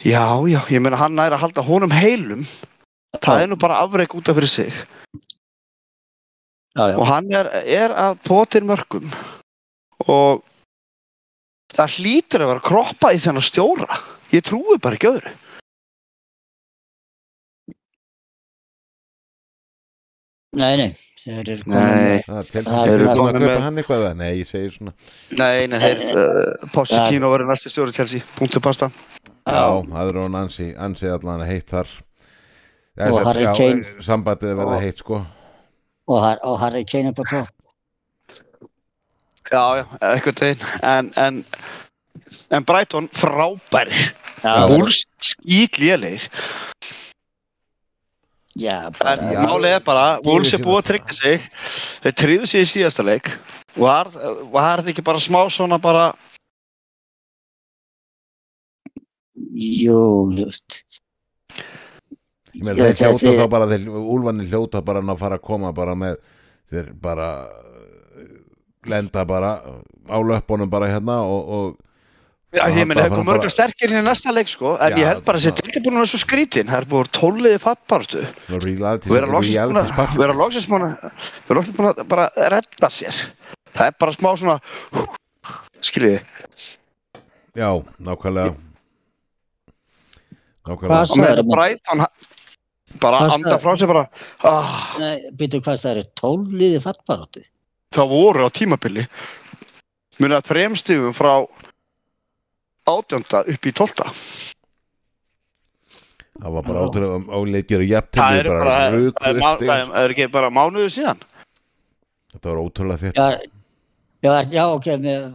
[0.00, 2.46] já, já, ég meina hann er að halda honum heilum.
[3.20, 4.72] Það er nú bara afreg út af fyrir sig
[6.72, 9.10] Já, já, og hann er, er að potir mörgum
[10.08, 10.40] og
[11.76, 13.98] það hlýtur að vera kroppa í þennan stjóra.
[14.32, 15.34] Ég trúi bara ekki öðru.
[20.52, 20.88] Nei, nei,
[21.24, 24.02] þeir eru komin að með- hann eitthvað?
[24.18, 24.92] Nei, ég segir svona
[25.40, 28.90] nei, nei, þeir uh, Pochettino verður næsti stjóri Chelsea, punktu pasta
[29.48, 31.88] Já, það er hún ansi, ansi allan heitt þar.
[34.04, 35.22] Sambandið verða Og- heitt sko
[36.08, 37.48] og, Har- og Harry Kane er på topp.
[39.52, 41.44] já, já, eitthvað þeim en, en,
[42.50, 44.04] en Brighton frábæri
[44.42, 46.24] Já, Wolves skýtlélegir
[48.58, 49.42] já, en bara, Já.
[49.46, 50.88] málið er bara, Wolves er búið að það.
[50.90, 51.50] tryggja sig
[52.06, 53.30] þeir tryggðu sig í síðasta leik
[53.76, 54.10] var,
[54.52, 56.08] var þetta ekki bara smá svona bara
[59.36, 60.00] jú,
[60.36, 60.82] veist,
[62.52, 65.72] Ég meina, þeir hljóta þessi- þá bara þeir, Úlfanir hljóta bara að fara að koma
[65.72, 66.16] bara með
[66.72, 68.26] þeir bara uh,
[68.86, 69.52] lenda bara
[70.08, 71.78] á löppunum bara hérna og, og
[72.52, 74.92] Já, ég meina, bara- það kom bara- mörgur sterkir inn í næsta leik, sko, en
[74.92, 77.08] Já, ég held bara að þessi deildi búin að vera svo skrítin, það er búin
[77.16, 81.56] tóliði fattbarstu, og við erum loksins búin að, við erum loksins búin að, við erum
[81.62, 83.22] loksins búin að bara redda sér,
[83.72, 84.58] það er bara smá svona,
[85.80, 86.20] skiljiði,
[87.56, 87.68] Já,
[88.00, 88.52] nákvæmlega.
[90.62, 92.06] Hvað Nákvæmlega og með sagðirðu?
[93.00, 94.04] Bara Hvað anda frá sér bara,
[94.44, 97.42] ah, nei, býtu hvað það eru tólliði fattbaróttu.
[97.92, 99.06] það voru á tímabili,
[100.20, 101.32] munið að fremstigum frá
[102.88, 104.10] átjönda upp í tólta,
[106.42, 109.58] Það var bara ótrúlega áleikir og jafn það til er bara, bara það er, má-
[109.60, 111.20] það er, það er ekki bara mánuðu síðan,
[112.32, 113.26] Þetta var ótrúlega þitt Já,
[114.24, 115.26] já, er- já, ok, með,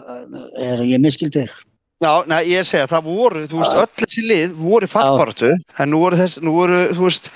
[0.66, 1.54] er ég miskildið?
[1.98, 5.48] Já, nei, ég segi að það voru, þú veist, öll þessi lið voru fattbaratu,
[5.82, 7.30] en nú voru þess, nú voru, þú veist,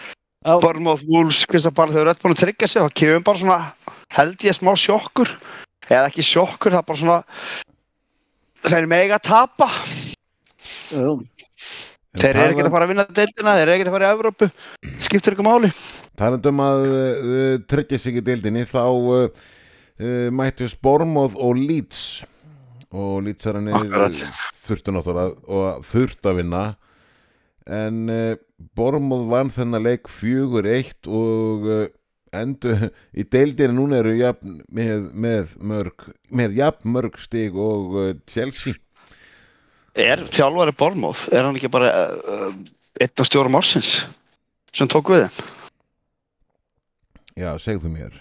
[0.46, 3.42] Já, Bournemouth, Wolves, Kristapal, þau eru öll búin að tryggja sig og það kemur bara
[3.42, 5.32] svona, held ég, smá sjokkur,
[5.88, 7.18] eða ekki sjokkur, það er bara svona,
[8.70, 9.70] þeir mega að tapa,
[10.94, 11.16] jú,
[12.22, 14.52] þeir eru ekki að fara að vinna deildina, þeir eru ekki að fara í Evrópu,
[15.08, 15.74] skiptir ykkur máli.
[16.22, 22.22] Talandi um að uh, tryggja sig í deildinni þá uh, uh, mættist Bormóð og Leeds
[22.92, 26.64] og Leeds er náttúrulega og þurft að vinna.
[27.72, 28.36] En uh,
[28.76, 31.86] Bormóð vann þennan leik fjögur eitt og uh,
[32.36, 32.74] endu
[33.20, 38.76] í deildinni núna eru jafn, með, með, mörg, með jafn mörg stig og uh, Chelsea.
[40.00, 44.06] Er þjálfari Bournemouth, er hann ekki bara einn af stjórum ársins
[44.72, 45.50] sem tók við þeim?
[47.42, 48.16] Já, segðu mér.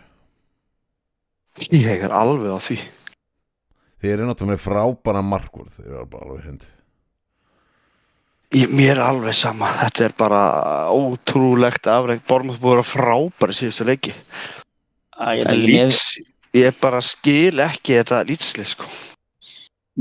[1.71, 2.79] Ég er alveg á því.
[4.01, 6.69] Þeir eru náttúrulega með frábæra markur þeir eru bara alveg hund
[8.51, 10.41] Ég, mér er alveg sama, þetta er bara
[10.91, 14.15] ótrúlegt afreg, Bormóð búið að frábæri síðustu leiki.
[15.15, 16.01] að ég Leeds,
[16.59, 18.89] ég bara skil ekki þetta Leedslið sko.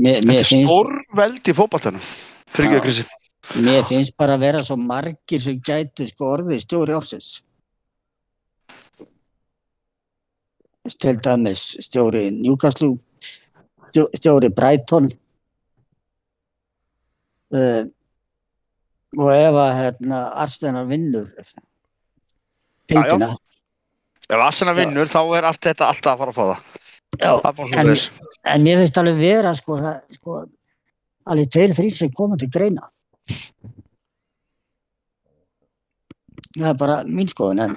[0.00, 2.08] Þetta mér er finnst, stórveld í fótballtanum.
[2.56, 6.98] Fyrir ekki að mér finnst bara að vera svo margir sem gætu sko orðið stjóri
[6.98, 7.30] ársins.
[10.90, 12.96] Til dæmis stjóri Newcastle,
[13.92, 15.08] stjóri Brighton.
[17.50, 17.88] Uh,
[19.18, 21.26] og ef að hérna, Arsenal vinnur
[22.86, 23.32] pildina,
[24.30, 26.60] Ef Arsenal vinnur þá er allt þetta alltaf að fara að fá það.
[27.18, 30.38] já, er En- en mér finnst alveg vera sko, það, sko
[31.26, 32.86] alveg tveir þrýr sem koma til greina.
[36.54, 37.76] Það er bara mín skoðun, en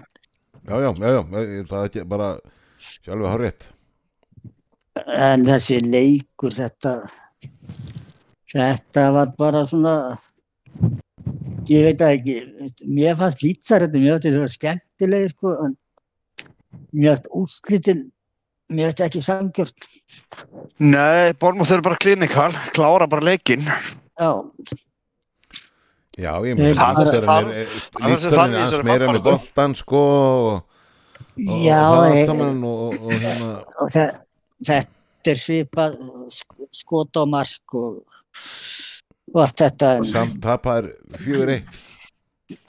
[0.64, 1.22] Já, já, já, já,
[1.68, 2.28] það er ekki bara
[2.80, 3.66] sjálfur hár rétt
[4.94, 6.92] En þessi leikur, þetta,
[8.54, 9.94] þetta var bara svona,
[11.70, 12.36] ég veit það ekki,
[12.94, 15.76] mér fannst lýtsar þetta, mér fannst þetta skemmtilegir, sko, en
[16.94, 18.04] mér fannst úrslitin
[18.74, 19.74] mér finnst ekki sangjörn.
[20.86, 23.66] Nei, Bormóð þau eru bara klinikal, klára bara leikinn.
[24.20, 24.32] Já,
[26.14, 27.48] Já, ég Það- Lítsarinn það- er það-
[27.90, 32.64] það- er það- meira með það- boltan sko og, og já, það allt e- saman
[32.64, 33.94] og, og,
[34.64, 34.88] og og þe-
[35.24, 35.98] þetta er svipað
[36.32, 38.04] sk- skot á mark og,
[39.34, 39.98] og allt þetta.
[39.98, 41.66] en- samt tapar fjögur eitt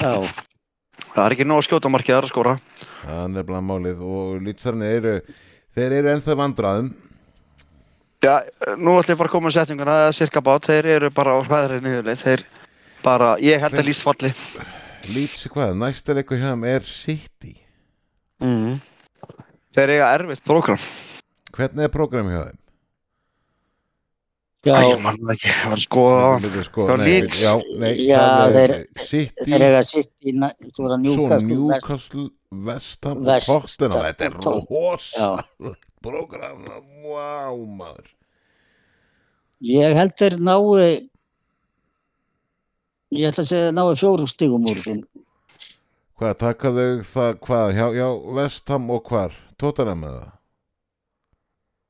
[0.00, 0.30] Já,
[1.14, 2.61] Það er ekki nóg að skjóta markið þar að skora.
[3.04, 5.20] það er nefnilega málið og Lítsarinn eru
[5.76, 6.94] þeir eru ennþá vandraðum
[8.24, 8.40] Já,
[8.80, 11.40] nú ætlum ég að fara að koma með setninguna, cirka bát, þeir eru bara á
[11.44, 12.44] hræðri niðurleið, þeir
[13.04, 14.30] bara, ég held að líst falli.
[15.12, 17.52] Líts hvað, næsta leikur hjá þeim er City
[18.40, 18.80] Mm.
[19.76, 20.78] Þeir eiga erfitt prógram.
[21.56, 22.60] Hvernig er prógram hjá þeim?
[24.64, 26.62] Æ, já, ég mann það ekki, ég var að skoða.
[26.64, 27.40] Sko, Já, nei, Leeds.
[27.42, 27.50] já,
[27.82, 28.20] nei, Já,
[28.54, 28.74] þeir-
[29.10, 34.06] City þeir eiga sitt í er Newcastle, Vestham og Tottenham.
[34.06, 35.28] Þetta er og Tot- rosa
[35.60, 36.64] Já, program,
[37.04, 38.08] wow maður.
[39.64, 41.08] Ég held þeir nái
[43.14, 45.04] ég ætla að segja nái fjórum stigum úr þeim.
[46.18, 48.08] hvað taka þau það, hvað, hjá, hjá
[48.40, 50.32] Vestham og hvar, Tottenham eða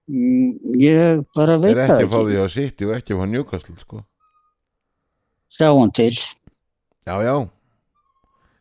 [0.08, 2.30] Ég bara veit er það ekki að fá ekki.
[2.30, 4.02] því að City og ekki að fá Newcastle sko
[5.54, 6.10] Sjáum til.
[7.06, 7.36] já, já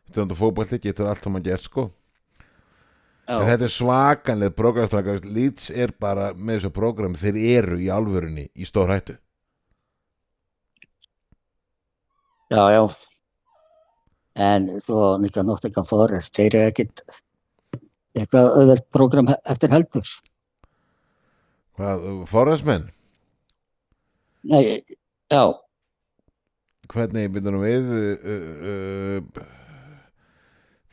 [0.06, 1.90] þetta er þetta fótbolti, getur allt um að gera sko
[3.24, 7.88] Já, En þetta er svakanlega prógramstrakar Leeds er bara með þessu prógram þeir eru í
[7.92, 9.16] alvörunni í stór hættu
[12.52, 12.82] já, já.
[14.34, 17.02] En svo líka Nottingham Forest, þeir eru ekkit
[18.18, 20.06] eitthvað auðvelt program eftir heldur.
[21.78, 22.88] Hvað, forræsmenn
[24.44, 24.80] Nei,
[25.32, 25.42] já,
[26.92, 28.26] hvernig byrjum við uh,
[28.68, 29.44] uh,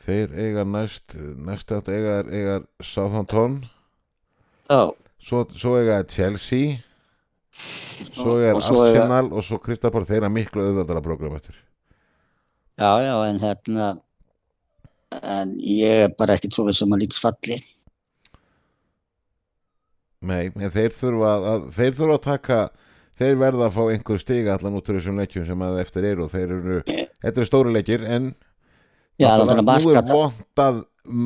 [0.06, 3.58] þeir eiga næst næst átt eiga, eiga Southampton.
[4.72, 4.88] Já.
[5.20, 6.78] svo, svo eiga Chelsea.
[8.08, 11.60] Svo er og svo eiga- Arsenal og svo Kristapar þeir eru miklu auðvöldara program eftir.
[12.80, 13.90] Já, já, en hérna
[15.22, 17.60] en ég er bara ekkit svo við sem að lítið falli.
[20.22, 22.58] Nei, þeir þurfa að, þeir þurfa að taka
[23.18, 26.26] þeir verða að fá einhver stiga allan út úr þessum leikjum sem að eftir eru
[26.26, 28.32] og þeir eru, þetta eru stóri leikir en
[29.20, 30.82] Já, náttúrulega þannig að nú marka er vont að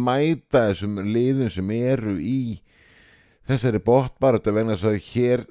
[0.09, 2.41] mæta þessum liðum sem eru í
[3.47, 5.45] þessari bóttbarötu vegna þess að hér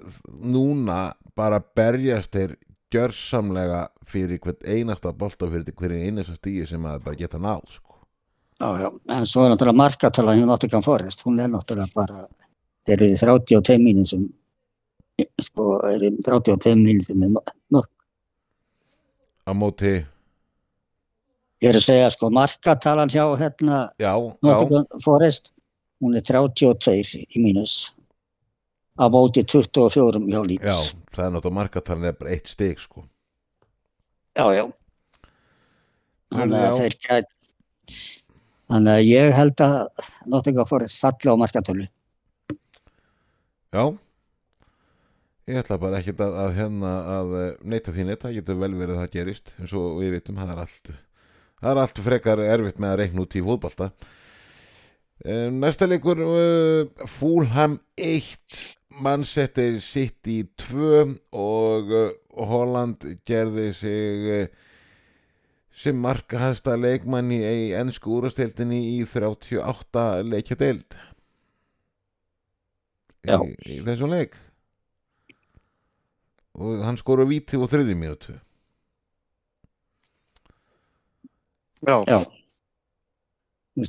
[0.44, 1.00] núna
[1.38, 2.56] bara berjast þeir
[2.94, 8.00] gjörsamlega fyrir hvert einasta bolta fyrir hverju einasta stígi sem að bara geta náð sko.
[8.56, 12.28] Já, já, en svo er náttúrulega markatalan hjá Nottingham Forest, hún er náttúrulega bara
[12.86, 14.26] þeir eru í 32 mínum sem
[15.42, 17.34] sko, eru í 32 mínum sem er
[17.74, 17.90] mörg.
[19.46, 19.96] á móti,
[21.64, 24.12] Ég er að segja sko markatalan hjá hérna já,
[24.44, 25.54] já Forest,
[26.04, 27.94] hún er 32 í mínus
[29.00, 30.96] á móti 24 hjá já, Leeds.
[31.16, 33.06] það er náttúrulega markatalinn er bara eitt stig sko.
[34.36, 34.66] Já, já.
[36.36, 36.68] Þannig Já.
[36.68, 37.34] að þeir gæt
[38.66, 39.76] Þannig að ég held að
[40.26, 41.86] Nottingham Forest falli á markatölu.
[43.76, 43.86] Já
[45.46, 48.72] Ég ætla bara ekkert að, að hérna að eh, neita því neitt, það getur vel
[48.74, 50.94] verið að það gerist eins og við vitum, það er allt
[51.60, 53.90] það er allt frekar erfitt með að reikna út í fótbolta
[55.24, 58.36] Eh, Næsta leikur uh, Fúlham 1
[59.00, 64.50] Manchester City 2 og uh, Holland gerði sig uh,
[65.72, 71.05] sem markahæsta leikmann í, í ennsku úrastildinni í 38 leikja deild Já.
[73.26, 74.36] Í, í þessum leik
[76.56, 78.38] og hann skora víti og þriði mínútu
[81.86, 82.20] Já, Já.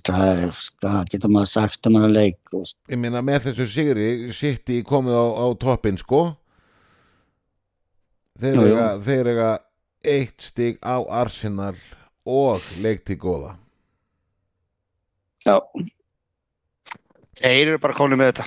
[0.02, 0.40] Það er,
[0.82, 2.40] hvað getur maður sagt um hann leik?
[2.50, 2.78] þú veist.
[2.90, 6.24] ég meina með þessu sigri City komið á, á toppin sko
[8.42, 9.52] þeir eiga
[10.06, 11.76] eitt stig á Arsenal
[12.26, 13.54] og leik til góða
[15.46, 15.56] Já.
[17.38, 18.46] þeir eru bara konið með þetta.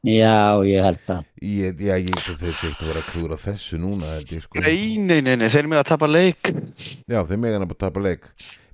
[0.00, 1.26] Já, ég held það.
[1.44, 4.44] ég, já, ég held að þeir sýttu að vera að klúra þessu núna held ég
[4.46, 6.50] sko Nei, nei, nei, nei, þeir eru með að tapa leik.
[7.10, 8.24] já, þeir megan að tapa leik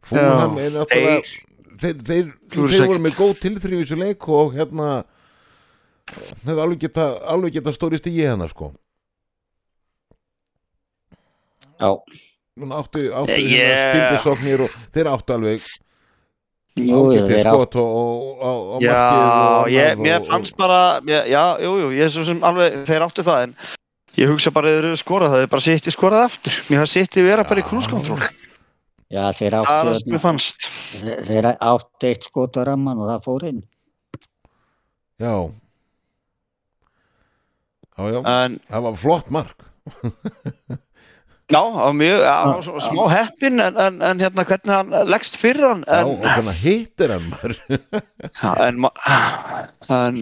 [0.06, 1.42] Fúlham er náttúrulega
[1.76, 4.86] Þeir, þeir, þeir, voru með góð tilþrif í þessu leik og hérna
[6.46, 8.70] þeir alveg geta, alveg geta stórist í ég hennar sko
[11.76, 11.90] Já.
[12.56, 13.74] Núna áttu, áttu Yeah.
[13.74, 15.66] hérna stildisóknir og þeir áttu alveg
[16.76, 17.54] Jú, þeir átt.
[17.56, 18.96] skot og, og, og, og já,
[19.72, 23.24] ég, mér fannst bara, mér, já, jú, jú, ég er svo sem alveg, þeir áttu
[23.24, 23.54] það, en
[24.20, 26.58] ég hugsa bara að þeir eru skorað það, þeir bara sitt í skorað aftur.
[26.68, 28.20] Mér hafði sitt í vera bara í krúskontról.
[29.06, 30.40] Já, þeir Það áttu, er
[31.00, 33.62] þeir, þeir áttu eitt skot á ramman og það fór inn.
[35.16, 35.32] já,
[37.96, 39.64] já, já, en það var flott mark
[41.52, 42.88] já, mjög já, Já, svo- já.
[42.90, 47.28] smá heppin en, en, en hérna hvernig hann leggst fyrir hann Já, en, hittir hann
[47.30, 47.54] maður?
[48.42, 48.94] Já, en, ma-
[49.88, 50.20] en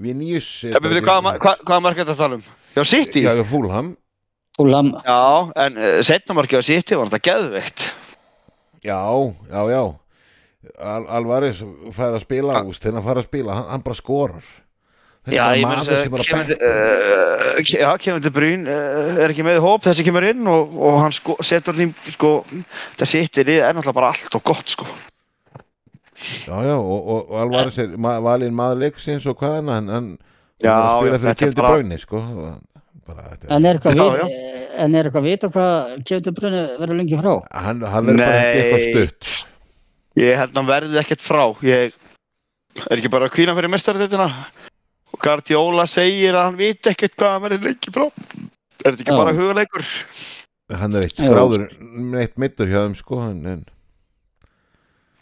[0.00, 2.44] Vinjus ja, byrju, hvað, ma- hvað, hvað mark er þetta að tala um?
[2.76, 3.24] Já, City?
[3.24, 3.94] Já, Já, Fúlham
[4.60, 4.90] Fúlam,
[5.56, 7.84] en uh, setna markið á City var þetta geðveikt.
[8.84, 8.98] Já,
[9.48, 9.82] já, já.
[10.84, 11.62] Al Alvarez
[11.96, 14.50] fær að spila úst, þegar hann fær að spila, hann, hann bara skorar
[15.28, 19.84] Já, er ég sem að Kevin, uh, Kevin De Bruyne uh, er ekki með hóp,
[19.84, 22.30] þessi kemur inn og, og hann sko, setur hann í, sko,
[22.96, 24.88] það sitir í, er náttúrulega bara allt og gott, sko.
[26.20, 29.92] Já, já, og, og, og Alvarez er ma valinn maður leiksins og hvað hann hann,
[29.92, 30.10] hann
[30.60, 32.24] Já, að spila fyrir Kevin De Bruyne sko
[33.10, 34.02] bara, þetta, en er eitthvað
[34.80, 37.32] eitthvað vita hvað Kjötu Brunni verður lengi frá?
[37.52, 39.30] hann, hann verður bara ekki eitthvað stutt.
[40.20, 41.96] Ég held að hann verði ekkert frá, ég
[42.86, 44.28] er ekki bara að kvína fyrir mestarðitina
[45.10, 48.06] og Guardiola segir að hann viti ekkert hvað hann verði lengi frá.
[48.80, 49.18] Er þetta ekki Já.
[49.18, 49.90] bara huguleikur?
[50.70, 51.26] hann er eitt Já.
[51.26, 51.64] skráður
[52.14, 53.64] neitt mittur hjá þeim sko en, en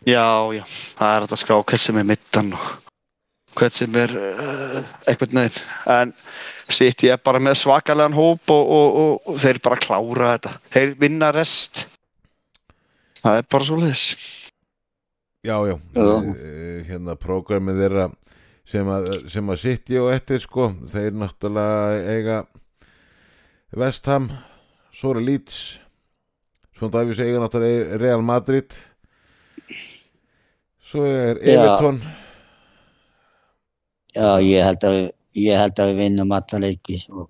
[0.07, 0.63] Já, já,
[0.99, 2.67] það er hægt að skrá hvern sem er middan og
[3.59, 4.77] hvern sem er uh,
[5.11, 5.59] eitthvað neður.
[5.91, 6.13] En
[6.71, 10.53] City er bara með svakalegan hóp og, og, og, og þeir bara klára þetta.
[10.77, 11.83] Þeir vinna rest.
[13.25, 14.05] Það er bara svo leiðis.
[15.49, 16.07] já, já, Já.
[16.07, 18.07] Eh, hérna prógramið þeirra
[18.69, 20.71] sem að, sem að City og eftir sko.
[20.93, 22.39] Þeir náttúrulega eiga
[23.79, 24.31] Vestham
[24.99, 25.79] er Leeds
[26.79, 28.75] svo Davís eiga náttúrulega Real Madrid
[30.89, 31.59] svo er Já.
[31.59, 32.01] Everton.
[34.17, 35.09] Já, ég held að við,
[35.45, 37.29] ég held að við vinnum alla leiki og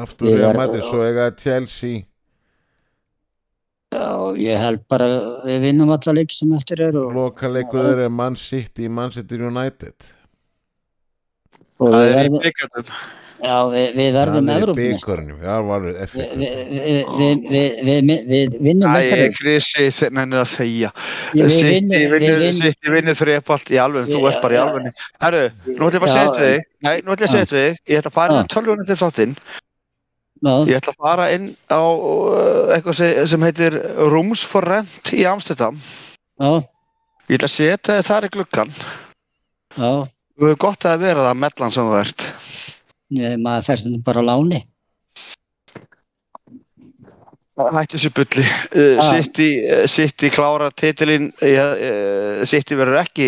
[0.00, 2.06] aftur Real Madrid, svo eiga Chelsea
[3.90, 4.06] Já,
[4.38, 5.06] ég held bara
[5.42, 10.06] við vinnum alla leiki sem eftir er og, lokaleikur þeirra er Man City Manchester United
[11.80, 12.92] og Það er í verðum, byggjandum.
[13.40, 15.54] já, við, við verðum Það er í byggarnum, já,
[18.28, 19.34] við vinnum Æ, mestarleik.
[19.40, 20.90] Krissi, þeir nennir að þegja.
[21.34, 25.02] Við City vinnur, City þrepalt í alveg, þú ert bara í alveg.
[25.24, 26.70] Herru, nú ætlum ég bara að við þig.
[26.86, 27.82] Nei, nú ætlum ég að við þig.
[27.90, 29.34] Ég ætla að fara á tölvunni til þáttinn.
[30.40, 33.76] Já, Ég ætla að fara inn á uh, eitthvað se- sem heitir
[34.12, 35.76] Rooms for Rent í Amsterdam.
[36.40, 36.52] já,
[37.30, 38.72] Ég ætla að setja þið þar í gluggan.
[39.76, 39.92] já,
[40.40, 42.26] Þú hefur gott að vera það mellan sem þú ert.
[43.12, 44.62] ég, maður færst þetta bara láni.
[47.60, 48.44] Hættu þessu bulli.
[48.72, 49.02] Uh, Já.
[49.10, 53.26] City, uh, City klára titilinn, uh, City verður ekki,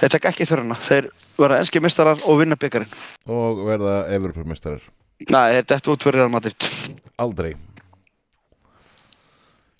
[0.00, 0.78] þeir tek ekki þörfuna.
[0.88, 1.06] Þeir
[1.38, 2.90] verða enski mistarar og vinna byggarinn.
[3.30, 4.82] og verða Evropamestarar
[5.30, 6.56] Nei, þeir dættu út fyrir Real Madrid.
[7.18, 7.54] aldrei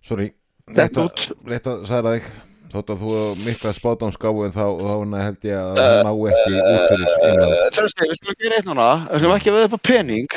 [0.02, 0.32] sorry
[0.68, 1.28] að- út.
[1.46, 2.26] rétt að særa þig
[2.72, 3.10] þótt að þú
[3.44, 8.08] mikla spátámskáfu en þá, þá held ég að það ná ekki út fyrir England Þrösti,
[8.08, 8.86] við skulum gera eitt núna.
[9.10, 10.28] Við skulum ekki veða upp á pening.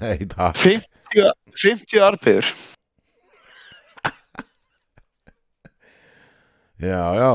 [0.00, 2.46] nei, takk 50, 50 arbegur.
[6.80, 7.30] já, já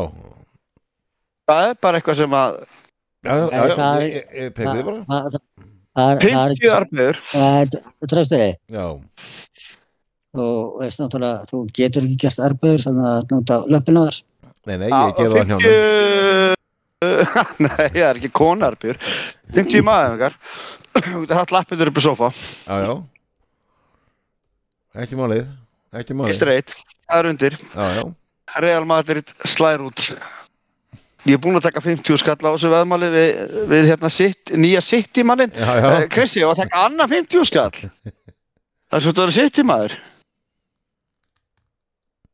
[1.49, 2.57] Það er bara eitthvað sem að
[3.25, 5.29] já, já, já, það- ég, tek þið bara
[5.97, 7.15] Það- það- það er- það er 50 arbegur.
[7.33, 8.85] ekki tröstuði já,
[10.39, 14.23] og veist náttúrulega þú getur ekki gert arbegur þannig að nota löppin á þess
[14.69, 16.55] nei, nei, ég geða það hjá 50
[17.63, 18.97] Nei, það er ekki konarbyr
[19.55, 20.33] 50 maður
[20.99, 22.27] Þú getur hatt lappindur upp í sofa
[22.67, 22.93] já, já.
[24.99, 25.45] Ekki málið.
[25.95, 26.33] Ekki málið.
[26.35, 26.71] Streit,
[27.07, 27.55] það er undir.
[27.75, 28.03] Já, já,
[28.65, 30.01] Real Madrid slær út
[31.27, 34.81] Ég er búinn að taka 50 skall á þessu veðmáli við, við hérna sitt, nýja
[34.85, 35.87] City mannin já, já.
[35.89, 39.65] Eh, Kristi, ég var að taka annað 50 skall Það er svo að vera City
[39.67, 39.97] maður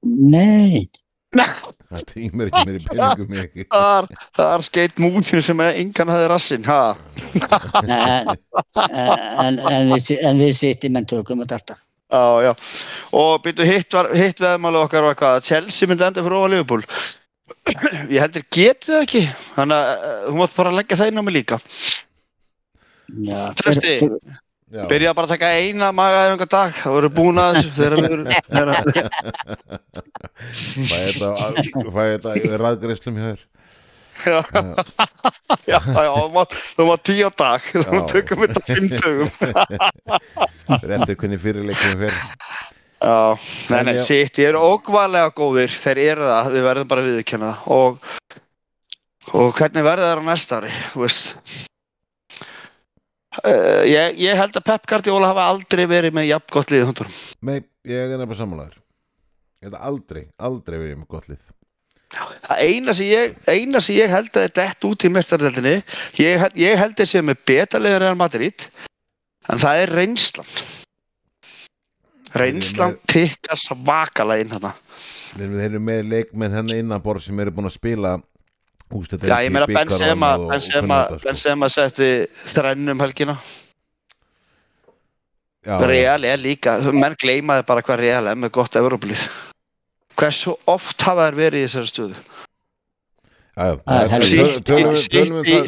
[0.05, 0.85] Nei,
[1.33, 6.69] það tímur ekki mér í peningum ekki Þar, þar skeitt mútin sem engan hafði rassinn
[6.69, 6.79] ha.
[7.81, 11.81] en, en, en, við, en við sittum menn tökum þetta alltaf
[12.15, 12.51] Já, já.
[13.17, 16.83] Og byrju, hitt, var, hitt veðmáli okkar var hvað, Chelsea myndi enda fyrir ofan Liverpool.
[18.13, 19.23] Ég heldur getið það ekki,
[19.55, 21.57] þannig að uh, þú mátt bara leggja það inn á mig líka.
[23.25, 23.41] Já,
[24.89, 28.25] Byrja bara að taka eina magaæfinga dag, það voru búin að þessu þegar við erum...
[28.49, 28.81] þegar-
[30.89, 33.43] fæ þetta þetta ræðgreislum hjá þér.
[34.25, 34.39] Já,
[35.67, 35.77] já,
[36.07, 36.09] já,
[36.75, 39.29] þú mátt tíu á dag, þú tökum þetta fimm dögum.
[40.89, 42.17] réttur hvernig fyrirleikum fyrir
[43.05, 43.37] Já,
[43.69, 44.03] nei, En nei, já.
[44.07, 47.67] sitt, ég er ógvalega góðir, þeir eru það, við verðum bara að það.
[47.75, 47.99] Og,
[49.35, 51.35] og hvernig verður það á næsta ári, þú veist?
[53.43, 57.15] Uh, ég, ég held að Pep Guardiola hafa aldrei verið með jafn gott liðið hundurum
[57.43, 58.77] Nei, ég er nefnilega sammálaður.
[59.59, 61.41] Ég hef aldrei, aldrei verið með gott lið.
[62.45, 65.73] Það eina sem ég, eina sem ég held að þetta dett út í mestardeldinni,
[66.23, 68.65] ég, held- ég held að sé með betalega Real Madrid,
[69.51, 70.47] en það er reynslan.
[72.35, 74.71] Reynslan tikkar svakalega inn þarna.
[75.35, 78.15] Þeir þeir eru með leikmenn henni innanborð sem eru búin að spila
[78.95, 82.09] úrstætt Já, ég meina Benzema, Benzema, Benzema setti
[82.53, 83.37] þrennum helgina.
[85.65, 89.25] Já, Real er líka, menn gleymaði bara hvað Real er með gott Evropalið.
[90.15, 92.23] Hversu oft hafa þær verið í þessari stöðu?
[93.55, 94.97] er um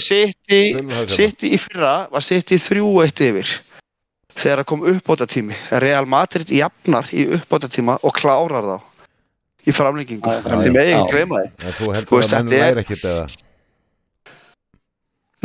[0.03, 0.91] Sitti um.
[1.07, 3.53] Sitti í fyrra var Sitti þrjú eitt yfir
[4.37, 5.57] þegar það kom uppbótatími.
[5.83, 8.77] Real Madrid jafnar í uppbótatíma og klárar þá
[9.67, 10.37] í framlengingu.
[10.45, 10.95] Þið já.
[10.95, 11.51] ekki gleyma því.
[11.59, 13.27] En þú heldur að menn þetta er- væri ekkert eða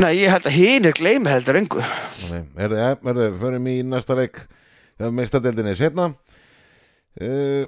[0.02, 1.82] Nei, ég held að hinir gleyma heldur engu.
[2.30, 4.40] Nei, Herðu, ja, verðu, förum í næsta leik
[4.96, 6.06] þegar meistadeldinni er setna
[7.20, 7.64] uh,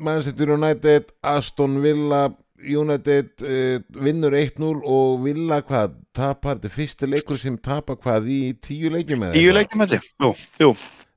[0.00, 2.22] Manchester United Aston Villa
[2.62, 8.30] United uh, vinnur 1-0 og Villa hvað tapar, þetta er fyrsti leikur sem tapar hvað
[8.32, 10.06] í tíu leikjum eða Tíu leikjum ég.
[10.22, 10.30] Jú,
[10.62, 10.70] jú.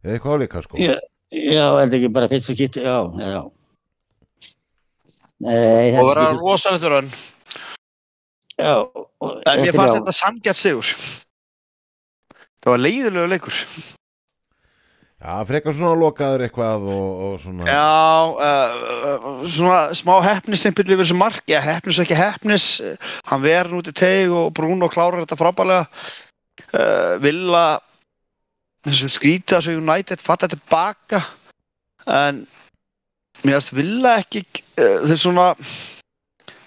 [0.04, 0.96] eða eitthvað áleika sko Já,
[1.32, 3.42] já, er þetta ekki bara fyrst og kitt, já, já.
[5.40, 7.10] Nei, Og vera þetta ekki fyrst, rosalegt raun.
[8.60, 8.76] já.
[8.84, 10.90] og En mér þetta er fannst þetta sangjart sigur.
[12.60, 13.62] Það var leiðilegu leikur.
[15.20, 17.88] Já, frekar svona lokaður eitthvað og, og svona Já,
[18.40, 22.68] uh, svona smá hefnistimpill yfir þessu mark, já, hefnis og ekki hefnis,
[23.28, 25.90] hann verður út í teig og Bruno klárar þetta frábælega,
[26.72, 27.64] uh, Villa,
[28.88, 31.20] þessu skrítið að svo United fatta tilbaka,
[32.08, 32.46] en
[33.44, 34.46] mér finnst Villa ekki,
[34.80, 35.50] uh, þeir svona,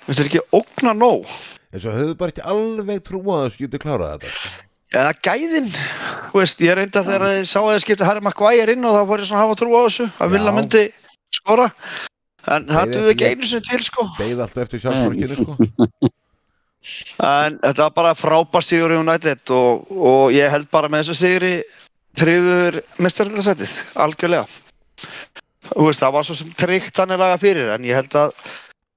[0.05, 1.25] finnst þeir ekki ógna nóg,
[1.73, 5.69] og höfðu bara ekki alveg trúa að skjuti klára þetta eða gæðin,
[6.31, 9.03] þú veist, ég reynda þegar þeir sá að þeir skipta Harry Maguire inn og þá
[9.11, 10.57] fór ég svona að hafa trú á þessu, að Villa Já.
[10.59, 10.83] myndi
[11.33, 11.69] skora,
[12.53, 14.09] en það duði ekki einu sinni til, sko.
[14.19, 16.11] beigð alltaf eftir sjálfsvorkinu sko
[17.23, 21.19] En þetta var bara frábær sigur í United og, og ég held bara með þessu
[21.21, 21.53] sigri
[22.19, 24.49] þriður mestaröldarsætið, algjörlega.
[25.71, 28.35] Þú veist, það var svo sem tryggt hann er laga fyrir, en ég held að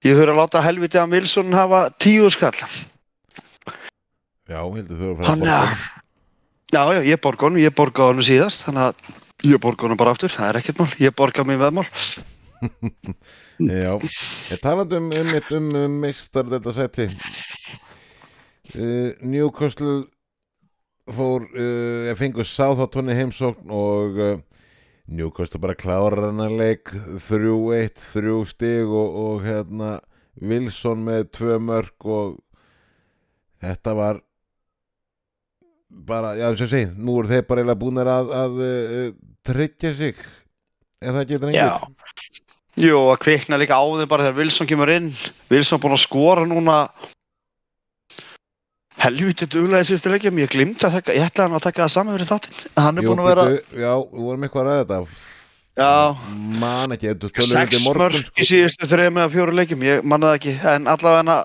[0.06, 2.58] ég þurfa að láta helviti að Wilson hafa tíu skall.
[4.46, 5.60] Já, heldur þú að fara að já,
[6.76, 10.14] já, já, ég borga honum, ég borga honum síðast, þannig að ég borga honum bara
[10.14, 11.88] aftur, það er ekkert mál, ég borga mér veðmál.
[13.60, 13.94] Já,
[14.52, 17.06] ég talandi um, um, um, um meistar þetta seti
[18.76, 20.06] uh, Newcastle
[21.16, 24.36] fór uh, ég fengur í heimsókn og uh,
[25.06, 26.92] Newcastle bara klárar hann að leik
[27.28, 30.00] 3-1, 3 stig og, og hérna
[30.42, 32.40] Wilson með tvö mörg og
[33.64, 34.25] þetta var
[36.08, 39.12] bara, já að segja nú eru þeir bara eiginlega búinir að, að uh,
[39.46, 40.16] tryggja sig
[41.02, 41.68] ef það getur Já.
[41.80, 42.42] engið
[42.76, 45.06] Jú, að kvikna líka á þeim bara þegar Wilson kemur inn.
[45.48, 46.80] Wilson búinn að skora núna
[49.00, 50.42] helviti duglega í síðustu leikjum.
[50.44, 52.60] Ég glimt að taka, ég ætlaði hann að taka það saman fyrir þáttinn.
[52.76, 53.46] Hann er Jú, búinn að vera,
[53.80, 55.00] Já, við vorum eitthvað að ræða þetta
[55.76, 55.90] já,
[56.66, 58.36] Man ekki, þú tölum sex undir morgun mörg sko.
[58.44, 59.88] í síðustu þreim eða fjóru leikjum.
[59.88, 61.38] Ég manna það ekki, en allavega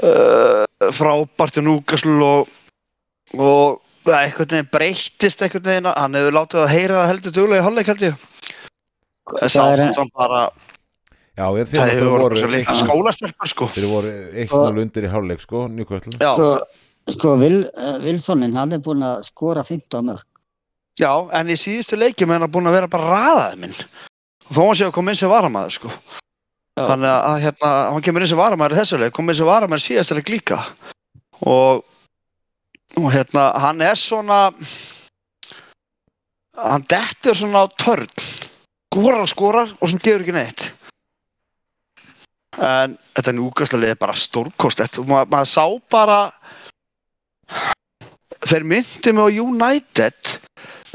[0.00, 2.52] uh, frábært í Núkasl og,
[3.40, 5.90] og það einhvern veginn breyttist einhvern veginn.
[5.96, 8.28] Hann hefur látið að heyra það heldur duglega í hálfleik held ég.
[9.24, 10.42] Það er- Sáþóttan bara,
[11.34, 13.66] Já, ég það þeir hefur voru, skólastelpar sko.
[13.74, 16.34] þeir voru eitt nál undir í hálfleik sko, Newcastle Já.
[16.34, 16.50] Sko,
[17.10, 20.22] sko Vil, uh, Vilsonin, hann er búinn að skora 15 mörg.
[21.00, 23.74] Já, en í síðustu leikjum er hann búinn að vera bara raðaði minn.
[24.52, 25.90] Þó hann sé að koma inn sem varamæður, sko.
[26.78, 26.86] Já.
[26.86, 29.46] Þannig að, að hérna, hann kemur inn sem varamæður í þessu leik, kom inn sem
[29.46, 30.60] varamæður síðast leik líka.
[31.42, 31.82] Og,
[33.00, 34.52] og hérna, hann er svona,
[36.58, 38.10] hann dettur svona á törn.
[38.94, 40.68] Skorar og skorar og svo gefur ekki neitt.
[42.62, 46.18] En þetta er bara stórkostlegt og maður, maður sá bara,
[48.48, 50.34] þeir myndi mig á United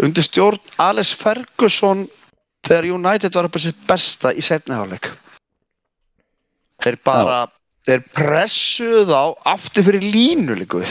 [0.04, 2.06] undir stjórn Alex Ferguson
[2.68, 5.10] þegar United var upp á sitt besta í setniháleik
[6.84, 7.39] þeir bara
[7.88, 9.22] þeir pressuðu þá
[9.54, 10.84] aftur fyrir línu líku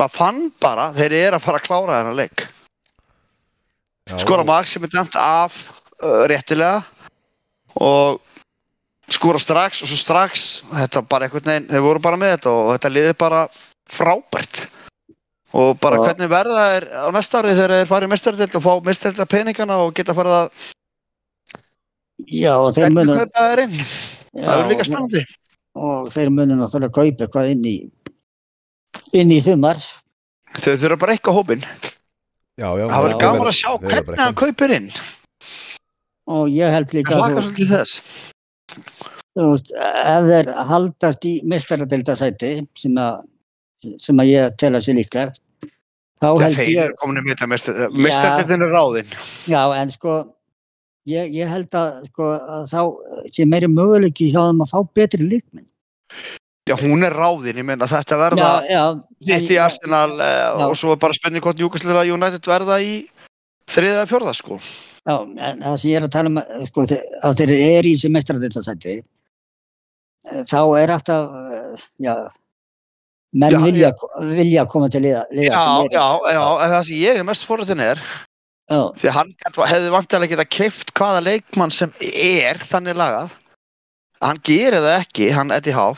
[0.00, 2.46] maður fann bara þeir eru að fara að klára þennan leik.
[4.10, 5.60] Já, skora mark sem er dæmt af
[6.02, 6.80] uh, réttilega.
[7.80, 8.18] Og
[9.10, 12.68] skora strax og svo strax þetta bara einhvern veginn, þeir voru bara með þetta og
[12.74, 13.44] þetta liði bara
[13.90, 14.64] frábært.
[15.50, 18.72] Og bara Og- hvernig verða þeir á næsta ári þegar þeir farið mestardelt og fá
[18.86, 20.68] mestardelt peningana og geta farið að
[22.30, 23.76] Já, og þeir hvernig munu, kaupa þeir inn?
[23.80, 25.22] Já, það er líka og, spennandi.
[25.80, 27.74] og þeir munu náttúrulega kaupa eitthvað inn í,
[29.16, 29.80] inn í sumar.
[30.58, 31.64] þau þurfa bara eitthvað hópin
[32.60, 34.90] já, já, það verður gaman að sjá hvernig hann kaupir inn.
[36.30, 37.94] Og ég held líka að hlaka þú, svolítið til þess.
[39.38, 43.22] Þú veist, ef þeir haldast í mistaradildasæti sem að,
[44.02, 45.40] sem að ég tel að sé líklegt,
[46.20, 47.40] þá Það held ég, eru komin í mitt
[47.96, 49.14] Mistardildin er ráðinn
[49.48, 50.18] já, en sko,
[51.08, 52.82] ég, ég held að, sko, að þá
[53.38, 55.66] sé meiri möguleiki hjá þeim að fá betri líkminn.
[56.68, 58.50] Já, hún er ráðinn, ég meina þetta verða.
[59.24, 60.66] Sitt í en- Arsenal eh, Já.
[60.68, 62.92] og svo er bara spenning hvort Júkaslega United verða í
[63.70, 66.84] þriða eða fjórða sko Já, en það sem ég er að tala um, að, sko,
[67.24, 68.94] að þeir eru í þessi mestaradildasæti,
[70.52, 72.14] þá er alltaf, eh, já,
[73.32, 73.90] menn Já, vilja,
[74.36, 75.94] vilja koma til liða, liða sem eru.
[75.96, 76.06] já,
[76.36, 78.02] já, en það sem ég er mest fórhættin er
[78.70, 83.32] Já, því hann hefði vantilega geta keift hvaða leikmann sem er þannig lagað
[84.20, 85.96] hann gerir það ekki, hann Eddie Howe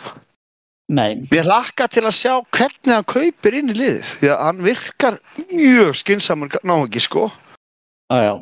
[0.92, 4.64] nei, Mér hlakka til að sjá hvernig hann kaupir inn í liðið því að hann
[4.66, 5.18] virkar
[5.50, 7.28] mjög skinsamur náðungi sko.
[8.12, 8.34] Já, já.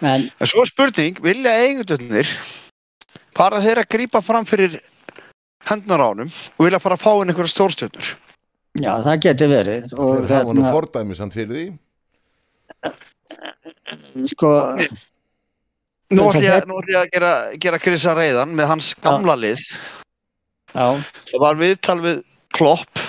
[0.00, 2.30] En, en svo spurning, vilja eigundunir
[3.36, 4.78] bara þeir að grípa fram fyrir
[5.66, 8.12] hendunar á honum og vilja fara að fá inn einhverja stórstjörnur?
[8.76, 9.90] Já, það getur verið.
[9.96, 11.66] Og Þeir hafa nú hérna, fordæmi samt fyrir því.
[14.32, 14.50] Sko,
[16.14, 18.92] Nú En ætlum það ég, nú ætlum ég að gera, gera Krisa reyðan með hans
[19.02, 19.58] gamla lið.
[19.58, 20.05] já,
[20.74, 22.22] það var viðtal við
[22.56, 23.00] Klopp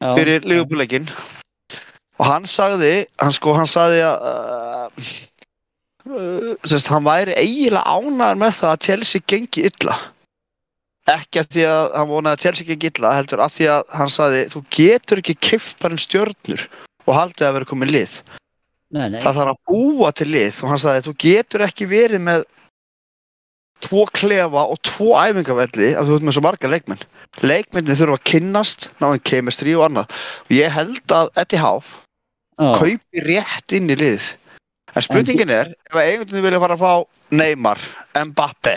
[0.00, 1.08] já, fyrir lífbúleikin
[2.20, 4.22] og hann sagði hann sko, hann sagði að
[5.02, 5.12] uh,
[6.08, 9.98] uh, semst, hann væri eiginlega ánæður með það að Chelsea gengi illa.
[11.10, 14.12] Ekki af því að hann vonaði að Chelsea gengi illa heldur af því að hann
[14.12, 16.66] sagði þú getur ekki bara um stjörnur
[17.04, 18.18] og haldið að vera komið lið.
[18.94, 22.22] Nei, nei, það þarf að búa til lið og hann sagði þú getur ekki verið
[22.22, 22.44] með
[23.84, 27.04] tvo klefa og tvo æfingavelli að þú ert með svo marga leikmenn.
[27.44, 30.14] Leikmennin þurfa að kynnast náðan kemestri og annað.
[30.48, 34.26] Og ég held að Eddie Howe já, kaupi rétt inn í lið
[34.94, 36.92] en spurningin er ef eigendunni vilja fara að fá
[37.34, 37.80] Neymar,
[38.28, 38.76] Mbappe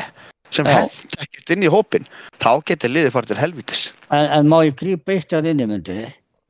[0.49, 0.79] sem Já.
[0.79, 2.07] hend ekkert inn í hópin
[2.41, 5.97] þá getur liðið farið til helvitis en, en má ég grípa eitt að inni myndi,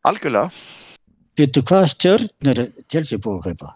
[0.07, 0.53] algjörlega,
[1.41, 3.73] getur hvað stjörnur Chelsea búið að kaupa?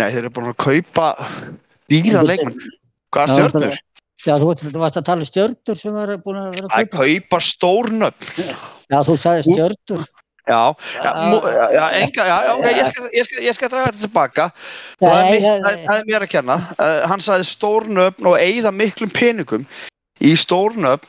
[0.00, 1.08] nei þeir eru búin að kaupa
[1.92, 2.74] dýra Einhvern- leikmenn
[3.14, 3.78] hvaða Já, stjörnur?
[4.24, 6.98] Já, þú, þú varst að tala um stjörnur sem var búin að vera að kaupa.
[7.04, 8.44] kaupa stórnöfn
[8.92, 10.04] Já, þú sagði stjörnur.
[10.44, 10.60] Já,
[11.00, 14.02] já, mú, já, já, enga, já, já, ég skal, ég skal, ég skal draga þetta
[14.04, 14.44] tilbaka
[15.00, 17.46] og það er, Nei, mitt, nei, það, er- það mér að kenna uh, hann sagði
[17.48, 19.64] stórnöfn og eigða miklum peningum
[20.20, 21.08] í stórnöfn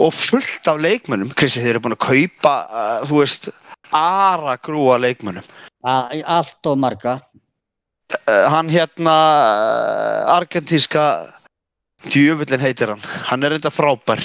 [0.00, 3.50] og fullt af leikmönnum Krissi, þeir eru búin að kaupa uh, þú veist,
[3.92, 5.44] aragrúa leikmönnum
[5.84, 6.08] A-
[6.38, 7.18] Allt og marga.
[8.16, 11.04] Uh, hann hérna uh, argentíska
[12.10, 13.02] djöfullin heitir hann.
[13.28, 14.22] Hann er reynda frábær.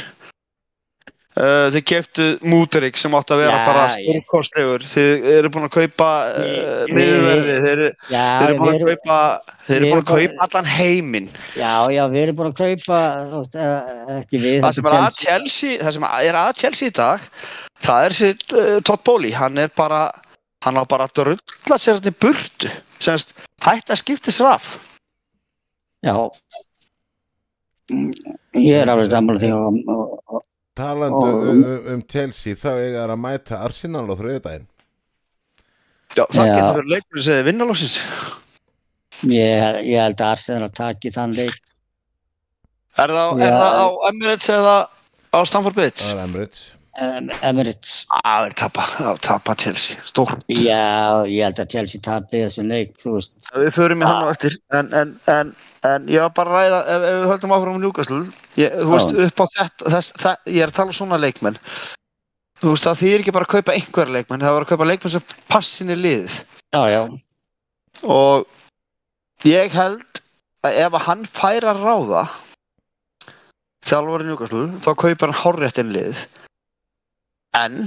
[1.36, 4.86] Uh, þið keftu Múterik sem átti að vera Já, bara stórkostlegur.
[4.88, 9.17] Þið eru búin að kaupa uh, miðverði þeir, eru- Já, eru búin að kaupa
[9.65, 11.27] þeir eru búin að kaupa allan heiminn.
[11.59, 13.01] Já, já, við erum búin að kaupa,
[13.51, 15.77] eh, ekki við, það sem er að Chelsea.
[15.83, 17.29] Það sem er að Chelsea í dag
[17.83, 19.33] það er sitt uh, Todd Bowley.
[19.36, 20.05] Hann er bara
[20.66, 23.36] hann á bara að drulla sér þetta í burtu semst
[23.66, 24.68] hætti að skipta sér af
[26.05, 26.16] Já.
[28.53, 30.43] Ég er alveg sammála því og, og, og
[30.76, 31.61] um, um,
[31.93, 34.66] um Chelsea þá eiga þær að mæta Arsenal á þriðdægin
[36.16, 36.55] já, það Já.
[36.55, 37.95] getur verið leikur sem þið vinnalóksins
[39.32, 41.61] ég, ég held að Arsenal taki þann leik.
[42.97, 43.45] er það, Já.
[43.47, 44.76] er það á Emirates eða
[45.32, 48.05] á Stamford Bridge Það er Emirates Emirates.
[48.13, 50.31] Það er tapa, það tapa Chelsea, stór.
[50.47, 53.35] Já, ég held að Chelsea tapi þessum leik, þú veist.
[53.51, 55.51] Við förum í hann á eftir, en, en, en,
[55.89, 58.21] en ég var bara að ræða, ef, ef við höldum áfram um Newcastle,
[58.61, 61.59] ég, þú veist, upp á þetta, þess, það, ég er að tala um svona leikmenn.
[62.61, 65.15] Þú veist, það þýðir ekki bara að kaupa einhverja leikmenn, það var að kaupa leikmenn
[65.17, 66.39] sem passin í liðið.
[66.75, 67.01] Já, já,
[68.03, 68.47] Og
[69.47, 70.23] ég held
[70.65, 72.23] að ef að hann fær að ráða
[73.85, 76.23] þjálfari Newcastle, þá kaupar hann hárrétt inn í liðið.
[77.56, 77.86] En,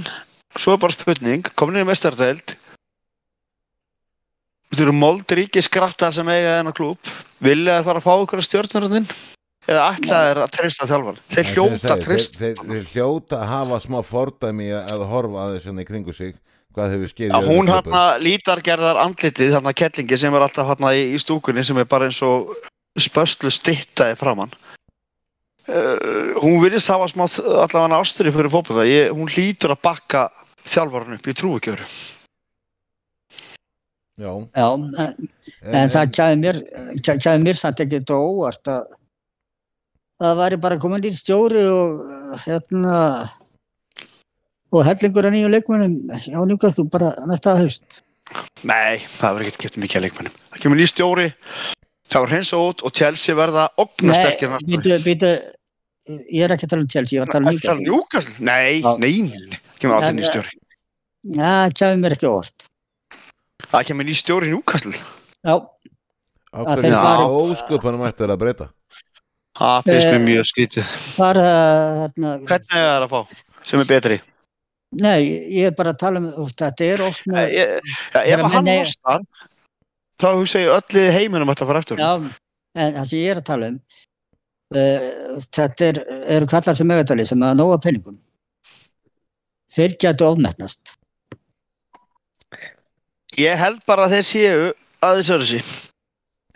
[0.57, 2.57] svo er bara spurning, komin í mestardeild,
[4.69, 7.11] Þú eru moldríki skratta sem eiga þennan klúb
[7.41, 9.07] vilja þær fara að fá ykkur að stjórnurinn
[9.69, 13.49] eða ætla þær að treysta þjálfar þeir hljóta þeir, treyst þeir, þeir, þeir hljóta að
[13.49, 16.37] hafa smá fordæmi að, að horfa aðeins svona í kringu sig.
[16.77, 21.01] Hvað hefur skeið að hún hann lítargerðar andlitið þarna kettlingi sem er alltaf hann í,
[21.17, 22.53] í stúkunni sem er bara eins og
[22.99, 24.53] spörslu stittaði framann
[26.39, 28.53] hún virðist hafa smá allavega ástyrri fyrir
[28.89, 30.29] Ég- hún hlýtur að bakka
[30.65, 31.85] þjálfarinn upp, ég trú ekki öru
[34.19, 34.67] Já, já,
[34.99, 35.13] en,
[35.63, 36.57] en það kæði mér,
[36.99, 38.89] kæði mér samt ekki þetta óvart að
[40.19, 42.01] það væri bara komin í stjóri og
[42.43, 42.97] hérna
[44.75, 47.85] og hellingur að nýju leikmennum á Newcastle bara næsta haust.
[48.67, 51.29] Nei, það verður ekki getur mikið að leikmennum það kemur ný stjóri
[52.09, 55.29] Það var hreins og út og Chelsea verða ógnasterkir Nei, býtu, býtu,
[56.07, 57.85] ég er ekki að tala um Chelsea, ég var að tala um Það Newcastle.
[57.89, 58.35] Newcastle?
[58.39, 59.59] Nei, nei.
[59.79, 60.51] Kemur aldrei En, ný stjóri.
[61.29, 62.67] Já, það kemur mér ekki óvart.
[63.69, 64.95] Það kemur ný stjóri í Newcastle.
[65.43, 65.55] Já,
[67.29, 68.67] ósköpunum ætti þeir að breyta
[69.59, 70.85] Það finnst mér Eh, mjög skrítið.
[71.17, 71.45] bara,
[71.99, 73.19] hérna, Hvernig er það að fá
[73.67, 74.17] sem er betri?
[74.91, 75.21] nei,
[75.53, 77.81] ég er bara að tala um, þetta er oft Eh, með, ég-
[78.13, 79.21] ja, Ef hann losnar,
[80.19, 81.97] þá hugsa ég öll liði heiminum að fara eftir.
[81.97, 82.31] já,
[82.75, 83.79] en það sem ég er að tala um,
[84.73, 85.99] þetta er,
[86.37, 88.17] eru kallar sem megatali sem að nóga penningum.
[89.73, 90.95] Þeir getur ofmetnast.
[93.37, 94.63] Ég held bara að þeir séu
[95.05, 95.59] að þessu öðru sí.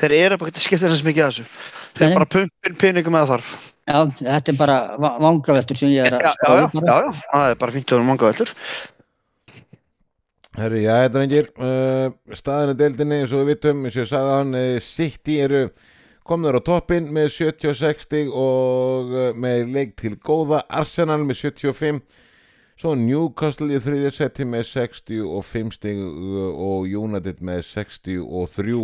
[0.01, 1.45] Þeir eru bara ekki að skipta þess mikið að þessu.
[1.93, 2.15] Þeir Nei.
[2.17, 3.51] bara pumpin peningum að þarf.
[3.83, 7.23] Já, þetta er bara va- vangaveltur sem ég er að já, spáði já, já, já,
[7.29, 8.53] það er bara fínt að vera manga veldur.
[10.53, 12.07] Herru, já, þetta er engir uh,
[12.37, 15.61] staðinu deildinni eins og við vitum eins og ég sagði hann, uh, City eru
[16.27, 20.63] komnur á toppin með 76 stig og uh, með leik til góða.
[20.71, 21.99] Arsenal með 75
[22.79, 28.77] svo Newcastle í þriðja seti með 65 stig uh, og United með 63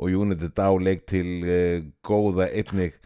[0.00, 2.98] og United á leik til uh, góða einnig.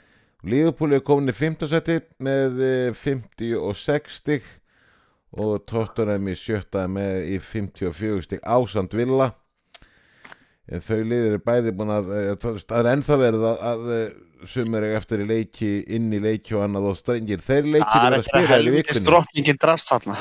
[0.44, 1.64] Liverpool er komin í 5.
[1.68, 4.44] seti með uh, 56 stig.
[5.34, 9.32] Og Tottenham í sjötta með í 54 stík ásand villa
[10.64, 14.06] þau liðir er bæði búin að eh, það er ennþá verið að, að eh,
[14.48, 18.08] sumir er eftir í leiki inn í leiki og annað og strengir þeir leikir eru
[18.08, 20.16] er að spila í vikunni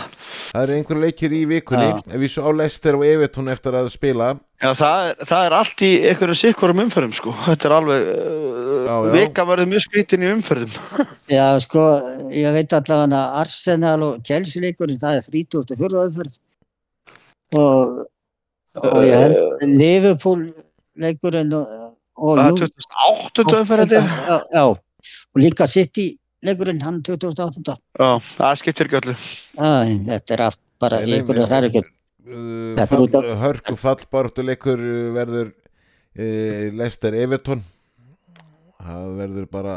[0.53, 4.33] það eru einhver leikir í vikunni við svo á Lester og Everton eftir að spila
[4.63, 7.33] Já, það er, það er allt í einhverju sikkurum umferðum, sko.
[7.49, 9.09] Þetta er alveg, uh, Já, já.
[9.17, 10.77] vika verður mjög skrítin í umferðum.
[11.35, 11.83] Já, sko,
[12.31, 16.05] ég veit allavega að Arsenal og Chelsea leikurinn, það er 34.
[16.05, 16.39] umferð
[17.59, 18.12] og, og ég held
[18.74, 20.43] Liverpool
[20.97, 22.71] leikurinn og, og Það Nú- er
[23.38, 24.11] 2008 umferð, held ég.
[24.30, 24.63] Já, já,
[25.34, 26.05] og líka City
[26.43, 27.76] leikurinn, hann 2008.
[27.99, 29.15] Já, það skiptir ekki öllu.
[30.09, 31.91] Þetta er allt bara hrærigjörn.
[32.24, 35.53] uh, Þetta er fall, út af- hörku fallbartu leikur uh, verður
[36.17, 37.63] uh, Lester Everton
[38.84, 39.76] það verður bara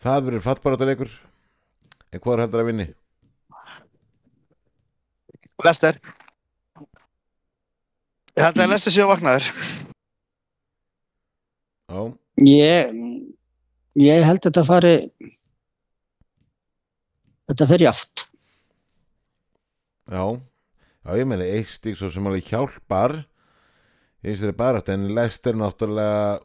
[0.00, 1.10] það verður fallbartu leikur
[2.12, 2.86] en hvað er heldur að vinni?
[5.64, 5.98] Lester.
[8.38, 9.48] Ég held að Lester séu að vakna þér.
[11.90, 12.02] Já,
[12.46, 12.92] Ég,
[14.00, 14.92] ég held þetta fari,
[17.50, 18.26] þetta fer jaft.
[20.10, 20.22] já
[21.00, 23.14] Já, ég meina eitt stík svo sem alveg hjálpar
[24.20, 26.40] í þessari barátt en Lester náttúrulega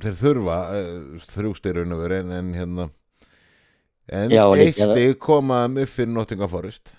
[0.00, 2.86] þeir þurfa uh, þrjústir veru en, en hérna
[4.08, 6.94] en eitt stík koma upp fyrir Nottingham Forest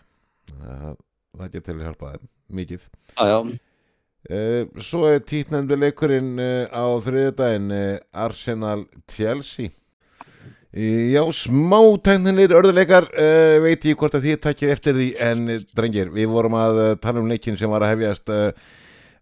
[0.53, 0.95] það,
[1.39, 2.27] það getur til að hjálpa þeim
[2.61, 2.91] mikið.
[3.15, 3.39] Já, já,
[4.25, 9.69] Uh, svo er títnefndu leikurinn uh, á þriðjudaginn uh, Arsenal Chelsea.
[9.69, 15.43] Uh, Já, smá tækninir örðuleikar uh, veit ég hvort að þið takkið eftir því en
[15.77, 18.49] drengir, við vorum að uh, tala um leikin sem var að hefjast uh,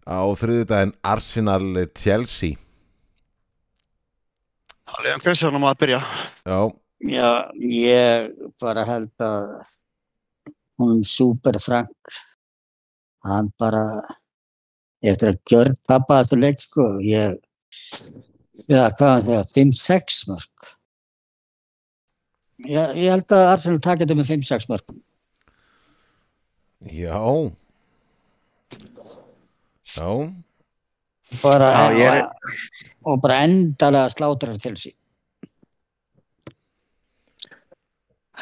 [0.08, 2.56] á þriðjudaginn Arsenal Chelsea.
[4.88, 6.00] Það er um Kristjánum að byrja.
[6.48, 6.58] Já,
[7.12, 8.32] já, ég
[8.64, 9.52] bara held að
[10.80, 12.14] hún super Frank,
[13.24, 13.84] hann bara,
[15.04, 17.36] eftir að gjör pappa þetta leik, sko, ég,
[18.68, 20.70] já, hvað hann segja, 5-6 mörg.
[22.64, 24.96] Já, ég held að Arsenal takit þetta með 5-6 mörg.
[26.84, 27.20] já
[29.94, 30.08] Já,
[31.42, 32.30] Bara, Já, ég er-
[33.06, 34.94] og bara endalega slátrar til sín.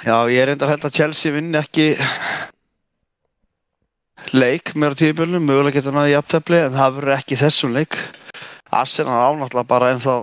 [0.03, 1.85] Já, ég er enda held að Chelsea vinni ekki
[4.35, 7.99] leik meira tíðbjörnum, mögulega getur hann að jafntefli en það verður ekki þessum leik.
[8.75, 10.17] Arsenal ánáttúrulega bara ennþá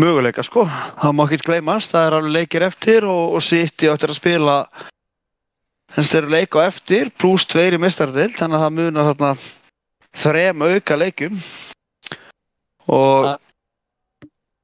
[0.00, 0.64] möguleika sko.
[1.02, 4.20] Það má ekki gleymast, það er alveg leikir eftir og, og City á eftir að
[4.22, 4.56] spila
[5.92, 9.32] þess þeir eru leik á eftir pluss tveir í mistardil þannig að það munar þarna
[10.24, 11.40] þrem auka leikum
[12.88, 13.36] og Ja.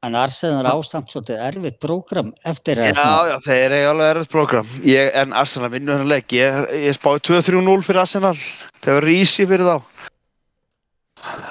[0.06, 4.68] En Arsenal ásamt svolítið erfitt prógram eftir Já, að já, þeir eru alveg erfitt program
[4.86, 6.34] ég, en Arsenal vinnur hennar leik.
[6.38, 8.34] Ég, ég spáði 2-3-0 fyrir Arsenal.
[8.78, 10.04] Það verður easy fyrir þá.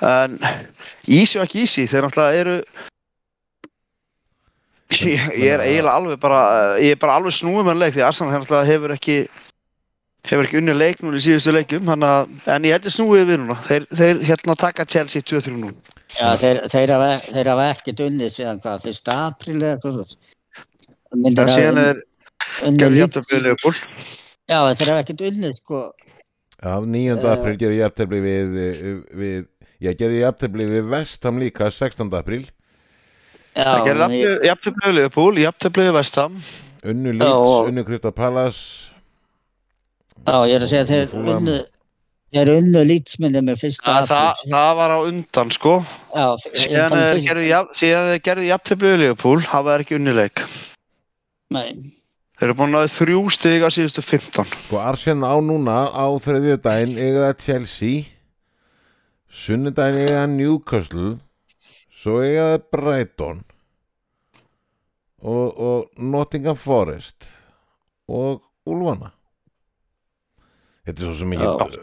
[0.08, 0.38] En
[1.12, 2.56] easy og ekki easy þeir náttúrulega eru
[4.96, 6.42] ég, ég er eiginlega alveg bara
[6.80, 9.20] ég er bara alveg snúið með hann leik því Arsenal náttúrulega hefur ekki
[10.32, 12.16] hefur ekki unni leik núna í síðustu leikum hana,
[12.48, 13.60] en ég held ég snúið við núna.
[13.68, 18.62] Þeir, þeir hérna taka Chelsea 2-3-0 Já, þeir, þeir, hafa, þeir hafa ekki dunnið síðan
[18.64, 20.20] hvað, fyrsta apríl eða hvað svo.
[21.18, 22.00] Myndir það síðan er
[22.64, 22.98] Leeds.
[23.02, 23.82] jafnum við Leopold
[24.48, 25.82] Já, þeir hafa ekki dunnið sko.
[26.64, 27.18] Já, 9.
[27.20, 27.32] Eh.
[27.34, 28.56] april gerir jafntefli við,
[29.20, 29.48] við
[29.86, 32.10] ég gerði jafntefli við Vestham líka 16.
[32.18, 32.48] apríl
[33.58, 36.40] Það Já, gerir ég- jafntöflið Liverpool, jafntöflið Vestham.
[36.86, 38.94] unnu Já, og- unnu Krista Palace
[40.28, 41.58] já, ég er að segja þeir unnu
[42.36, 44.50] þeir unnu lýtsminni með fyrsta Það, það, apríl.
[44.56, 45.76] það var á undan sko.
[46.16, 50.44] Já, Síðan þeir fyrsta- gerðu jafn- síðan þeir gerðu jafntöflið Liverpool, hafa þeir ekki unnileik.
[51.56, 51.72] Nei,
[52.38, 54.46] Þeir eru búin að þrjú stig á síðustu 15.
[54.68, 58.04] Sko Arsenal á núna á þriðju daginn eiga það Chelsea
[59.28, 61.08] sunnudaginn eiga það Newcastle
[61.98, 63.40] svo eiga það Brighton
[65.24, 67.26] og, og Nottingham Forest
[68.08, 69.10] og Ulfana
[70.86, 71.82] Þetta er svo sem ekki.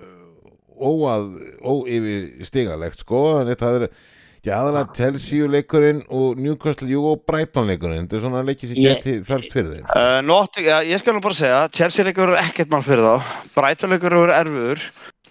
[0.84, 1.30] Óað
[1.64, 7.66] óyfir stigalegt sko en þetta er ekki aðalega Chelsea leikurinn og Newcastle jú og Brighton
[7.70, 11.16] leikurinn þetta er svona leikið sem geti þarft fyrir þeim Uh, Notting, ja, ég skal
[11.16, 13.32] nú bara segja, Chelsea leikur eru ekkert mál fyrir þá.
[13.56, 14.82] Brighton leikur eru erfiður.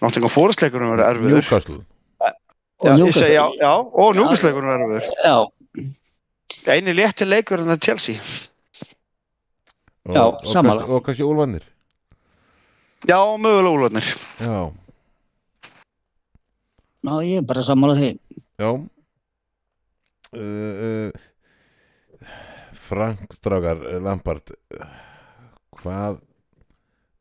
[0.02, 1.38] Nottingham Forest leikur eru erfiður.
[1.38, 1.80] Newcastle
[2.84, 5.06] og Já, segi, já, já, og eru erfiður.
[5.24, 5.36] Já,
[6.74, 8.18] Einu létti leikur en það er Chelsea.
[10.04, 11.62] og, Já, kannski- og kannski Úlfarnir
[13.08, 14.06] Já, mögulega úlvarnir.
[14.40, 14.72] já,
[17.04, 18.10] já, ég er bara sammála því.
[18.58, 18.70] já
[20.34, 21.10] uh, uh,
[22.84, 24.86] Frank Strákar Lampard uh,
[25.80, 26.20] hvað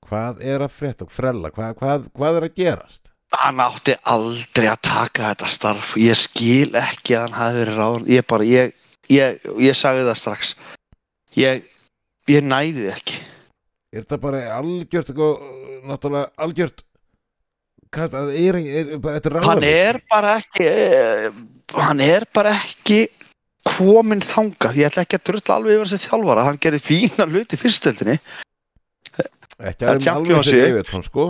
[0.03, 3.03] hvað er að frétta frella, hvað, hvað, hvað er að gerast
[3.33, 5.95] Hann átti aldrei að taka þetta starf.
[5.97, 8.03] Ég skil ekki að hann hafi verið ráðan.
[8.13, 8.75] Ég bara, ég,
[9.09, 10.51] ég, ég sagði það strax.
[11.41, 11.63] Ég,
[12.29, 13.17] ég næði því ekki.
[13.89, 15.31] er þetta bara algjört sko,
[15.89, 16.85] náttúrulega algjört
[17.93, 19.89] hvað, það er, er, er bara, þetta er Hann ráðalaust.
[19.89, 21.29] er bara ekki, eh,
[21.87, 22.99] hann er bara ekki
[23.63, 24.75] kominn þangað.
[24.81, 26.43] Ég ætla ekki að drulla alveg yfir þessi þjálfara.
[26.49, 28.17] Hann gerði fína hluti í fyrstöldinni.
[29.63, 30.53] ekki að þeim alveg Championship.
[30.53, 31.25] fyrir Evertón sko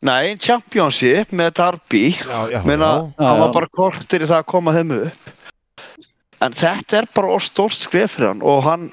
[0.00, 2.04] Nei, Championship með Darby.
[2.14, 2.88] já, já, Meina,
[3.18, 5.32] hann var bara kortir í það að koma þeim upp.
[6.40, 8.92] En þetta er bara stórt skref fyrir hann og hann,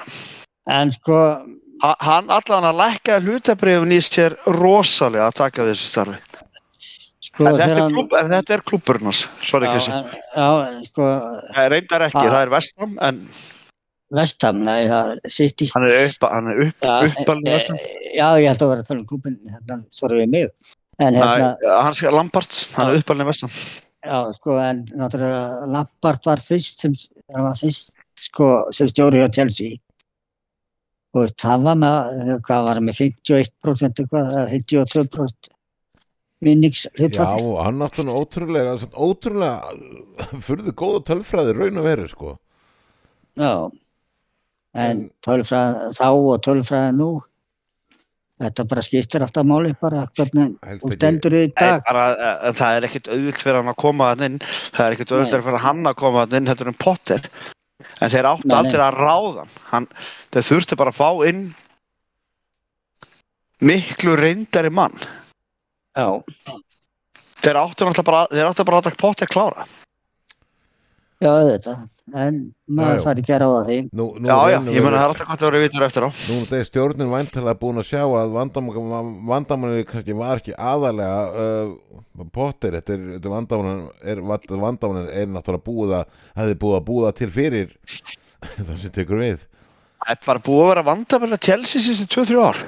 [0.68, 1.46] En sko,
[1.84, 6.18] ha- hann allan að lækka hlutabrifin í sér rosalega að taka þessu starfi.
[7.36, 8.64] Sko En þetta, er klúb, en þetta er
[9.44, 9.92] sorry Já, Krissi.
[9.92, 10.48] en- já,
[10.88, 11.04] sko,
[11.56, 12.32] Það reyndar ekki, Ah.
[12.32, 13.20] það er Vestham, en
[14.16, 15.68] Vestham, nei, það er City.
[15.74, 17.78] hann er upp, hann er upp, Já, uppalinn eh, Vestham.
[18.16, 20.50] Já, ég held að vera að tala um klúbin, hérna, sorry við mig.
[21.00, 23.50] En hérna, Nei, hann skal Lampart, hann er uppalinn Vestham.
[24.06, 26.94] já, sko, en náttúrulega Lampard var fyrst sem,
[27.34, 29.78] hann var fyrst, sko, sem stjóri á Chelsea.
[31.16, 35.50] Og það var með, hvað var með 51% eitthvað, eða 52%
[36.44, 37.44] vinnings já, hlutfall.
[37.48, 42.36] og hann náttúrulega ótrúlega ótrúlega furðu góða tölfræði raun og veru sko
[43.36, 43.70] Já.
[44.76, 47.10] En tölfræði þá og tölfræði nú,
[48.40, 51.82] þetta bara skiptir alltaf máli bara hvernig ekki- stendur í dag.
[51.88, 54.40] bara, eh, það er ekkit auðvilt fyrir hann að koma hann inn,
[54.76, 57.30] það er ekkit auðvilt fyrir hann að koma hann inn, þetta er um Potter.
[58.02, 59.50] En þeir áttu aldrei að ráða hann.
[59.72, 59.88] hann.
[60.32, 61.56] Þeir þurftu bara að fá inn
[63.62, 64.96] miklu reyndari mann.
[65.96, 66.08] Já,
[67.46, 69.66] Þeir áttu náttúrulega bara, þeir áttu bara að Potter klára.
[71.22, 71.74] já, þetta.
[72.20, 73.78] En maður þarf ekki að ráða því.
[73.96, 76.06] nú, nú Já, já, ég meina veru- það er alltaf gott að vera vitur eftir
[76.06, 76.10] á.
[76.12, 78.36] Nú er þetta stjórnin væntalega búin að sjá að
[79.30, 85.96] vandamanni kannski var ekki aðalega uh, Potter, þetta er, þetta vandamanni er, er náttúrulega búið
[86.02, 86.06] að
[86.42, 87.76] hefði búið að búða til fyrir
[88.68, 89.46] það sem tekur við
[90.06, 92.60] Það er bara búið að vera vandamæli að Chelsea síðustu 2-3 ár.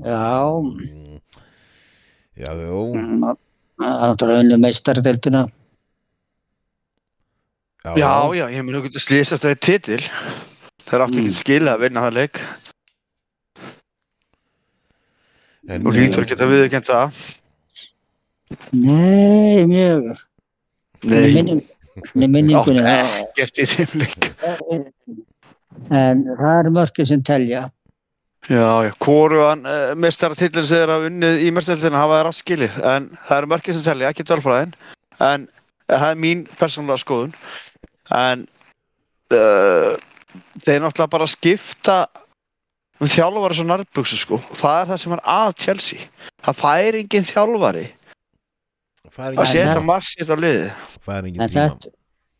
[0.00, 0.62] Já,
[2.42, 3.20] Já, jú, mm,
[3.76, 5.42] það er náttúrulega unni meistaradeildina.
[7.84, 10.00] já, Já, já, ég mun ekki að slýsast að það er titil.
[10.88, 11.36] Þeir áttu ekki Mm.
[11.40, 12.40] skilja að vinna það leik.
[15.68, 17.20] En, Nú hlýtur ekki að viðurkenda það.
[18.72, 20.08] Nei, mjög.
[21.04, 21.62] Nei, Minning,
[22.14, 22.82] minningunni.
[22.82, 24.26] Áttu ekkert í þeim leik.
[24.40, 24.92] það-
[25.90, 27.70] En það eru mörgir sem telja.
[28.50, 32.38] Já, já, hvorugan uh, mestara tillin sem þeir hafa unnið í mestaradeildina hafa þeir átt
[32.40, 32.78] skilið.
[32.92, 34.74] En það eru mörgir sem telja, ekki dölfræðin.
[35.22, 37.36] En eh, það er mín persónulega skoðun.
[38.18, 38.44] En
[39.36, 39.94] uh,
[40.58, 41.96] þeir náttúrulega bara skipta
[42.98, 44.40] um þjálfari svo nærbuksu sko.
[44.58, 46.08] Það er það sem er að Chelsea.
[46.42, 47.86] Það fær engin þjálfari
[49.12, 50.68] að setja marsitt á liði.
[51.04, 51.90] það er engin En tíma þetta,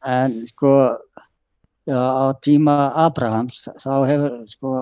[0.09, 0.73] en sko,
[1.89, 4.73] já, á tíma Abrahams, þá hefur, sko,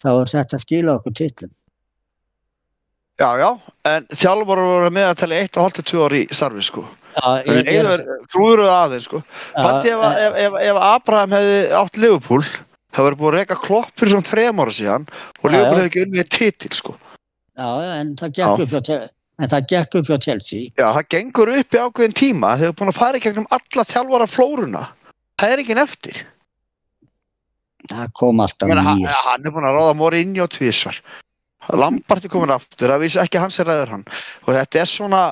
[0.00, 1.52] þá er þetta að skila okkur titlum.
[3.20, 3.50] Já, já,
[3.84, 6.86] en þjálfari voru með að tala 1,5-2 ári í starfi sko.
[7.44, 7.96] Ég, eða
[8.32, 9.20] trúður það aðeins sko.
[9.58, 12.44] Patti ef, ef, ef, ef Abraham hefði átt Liverpool
[12.90, 16.04] það verður búið að reyka klopp fyrir svona þrem ára síðan og Liverpool hefði ekki
[16.06, 16.94] unnið titil sko.
[17.60, 17.68] já,
[18.00, 19.08] en það gekk upp hjá, Chel-
[19.40, 20.72] en það gekk upp hjá Chelsea.
[20.80, 23.50] Já, það gengur upp í ákveðin tíma þegar þú er búin að fara í gegnum
[23.58, 24.84] alla þjálfara flóruna.
[25.40, 26.22] Það er ekki eftir.
[27.88, 30.98] Það kom alltaf Meina, hann, hann er búin að ráða Mourinho tvísvar.
[31.76, 34.04] Lampart er komin aftur, það vísi ekki hans er ræður hann.
[34.46, 35.22] Og þetta er svona...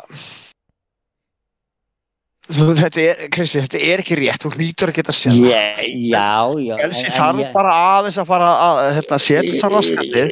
[2.48, 5.34] Þetta er, Kristi, þetta er ekki rétt, þú hlýtur að geta það.
[5.50, 6.30] Yeah, já,
[6.64, 6.74] já.
[6.86, 10.22] Elsi þarf ég- bara aðeins að fara að hérna, setja það raskandi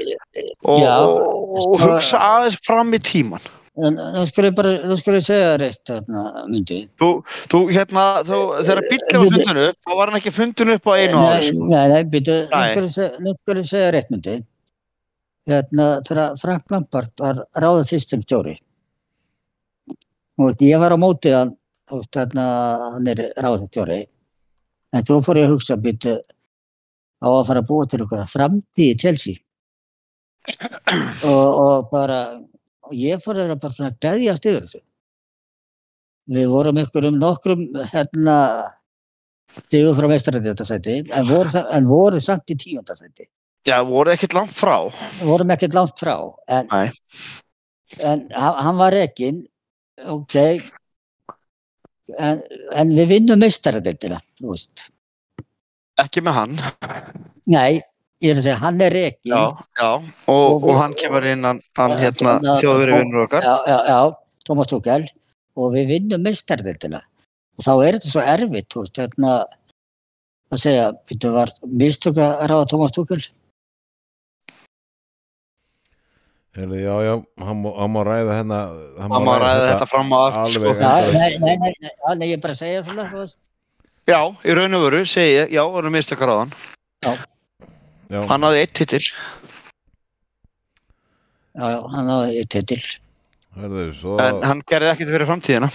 [0.65, 3.51] og, Já, og, og sko- hugsa aðeins fram í tíman.
[3.77, 6.79] Nú skulle bara, nú skulle segja það rétt, þarna, myndi.
[6.97, 7.09] Þú,
[7.53, 10.93] þú hérna, þú, þegar bíllinn var fundin upp, þá var hann ekki fundin upp á
[10.97, 11.35] einu ári.
[11.35, 11.67] Nei, Sko.
[11.69, 12.71] nei, nei, nú Nei.
[12.71, 14.39] skulle skulle segja rétt, myndi.
[15.47, 18.57] Hérna, þegar Frank Lampard var ráðið fyrst sem stjóri.
[20.41, 21.53] Veit, ég var á mótið hann,
[21.85, 22.49] þú veist, hérna,
[22.97, 24.01] hann er ráðið stjóri.
[24.97, 26.17] En svo fór ég að hugsa, býtu,
[27.21, 29.37] á að fara að búa til okkur framtíð í Chelsea.
[31.29, 32.21] og, og bara,
[32.87, 34.83] og ég fór að vera bara svona gæðjast yfir þessu.
[36.37, 38.37] Við vorum ykkur um nokkrum, hérna,
[39.67, 41.31] stigur frá meistarætti en
[41.79, 43.29] en voru samt í tíundasæti.
[43.67, 44.91] Já, voru ekkert langt frá.
[45.27, 46.17] Vorum ekkert langt frá.
[46.49, 46.91] En, Nei.
[47.99, 49.45] en hann var rekinn,
[50.07, 50.37] ok,
[52.19, 52.43] en,
[52.75, 54.87] en við vinnum meistarættina, þú veist.
[56.03, 56.57] Ekki með hann.
[57.51, 57.83] Nei,
[58.25, 59.33] ég er að segja, hann er rekinn.
[59.33, 59.43] Já,
[59.79, 59.89] já.
[60.29, 63.43] Og, Og og hann kemur inn, hann, hann Ja, hérna, ja, þjóðveri og- vinnur okkar.
[63.43, 64.17] já, já, já,
[64.49, 65.05] Tómas Túkel
[65.57, 67.01] og við vinnum meistardeildina
[67.59, 69.33] og þá er þetta svo erfitt þú veist, hérna
[70.53, 73.21] að segja, byrju var mistök að ráða Tómas Túkel
[76.57, 77.15] Heyrðu, já, já,
[77.45, 78.59] hann má, hann má ræða hérna
[78.97, 80.71] Hann má ræða þetta fram á aftur, alveg sko.
[80.73, 81.13] Endalaust.
[81.13, 83.39] nei, nei, nei, nei, nei, ég er bara að segja svona þú veist.
[84.09, 86.53] Já, í raun og veru, segi ég, já, voru mistökar á hann.
[87.05, 87.13] já,
[88.11, 89.03] Hann hafði eitt titil.
[91.57, 93.01] já, já, hann hafði eitt
[93.57, 95.71] Hörðu, svo En hann gerði ekkert fyrir framtíðina.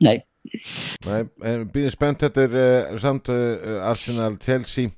[0.00, 0.22] nei,
[1.04, 4.88] Nei, en býðum spennt, þetta er uh, samt uh, Arsenal Chelsea.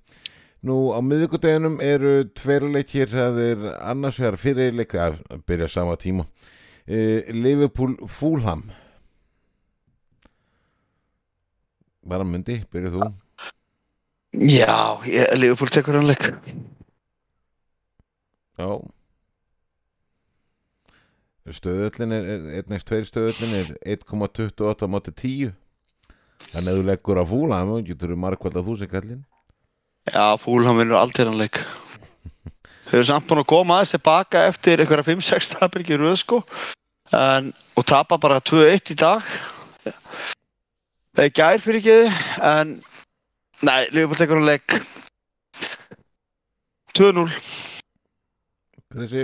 [0.63, 5.97] Nú á miðvikudeginum eru tveir leikir, það er annars vegar fyrir leik að byrja sama
[5.99, 6.29] tíma.
[6.87, 8.69] Uh, Liverpool Fulham.
[12.07, 13.11] Bara myndi, byrjuð þú
[14.33, 16.29] Já, ég, Liverpool tekur hann leik.
[18.57, 18.69] Já
[21.53, 25.51] Stöðullin er, er einnægst tveir stöðullin er 1,28 á móti 10
[26.53, 29.25] Þannig að þú leggur á Fulham og getur margkvælt að þú sem kallinn
[30.11, 31.61] Já, Fúl, hann vinnur aldrei hann leik.
[32.89, 36.41] Þau eru samt búin að koma aðeins tilbaka eftir einhverja 5-6 tapir ekki röð, sko.
[37.15, 39.29] En, og tapa bara 2-1 í dag.
[41.13, 41.95] Það er gær fyrir ekki
[42.51, 42.75] en
[43.67, 44.77] nei, Liverpool tekur hann leik
[46.99, 47.29] 2-0.
[48.93, 49.23] Krissi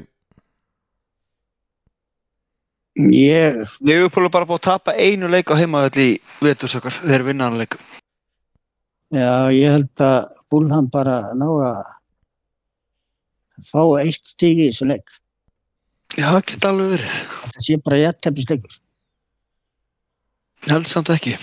[3.15, 6.09] ég Liverpool er bara búin að tapa einu leik á heimaðall í
[6.43, 6.97] vetursökar.
[7.05, 7.77] Þeir vinna hann leik.
[9.15, 11.79] já, ég held að Búlham bara ná að
[13.69, 15.07] fá eitt stig í þessu leik
[16.19, 17.15] Já, það geta alveg verið.
[17.45, 18.75] þetta sé bara jættefnisleikur
[20.67, 21.37] Ég held samt ekki.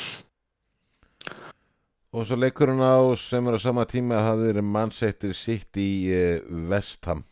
[2.15, 5.89] Og svo leikurinn á sem er á sama tíma að það er mannsettir sitt í
[6.15, 6.39] uh,
[6.71, 7.25] Vestham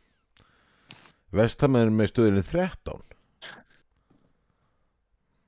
[1.34, 3.02] Vestham er með stöðunni 13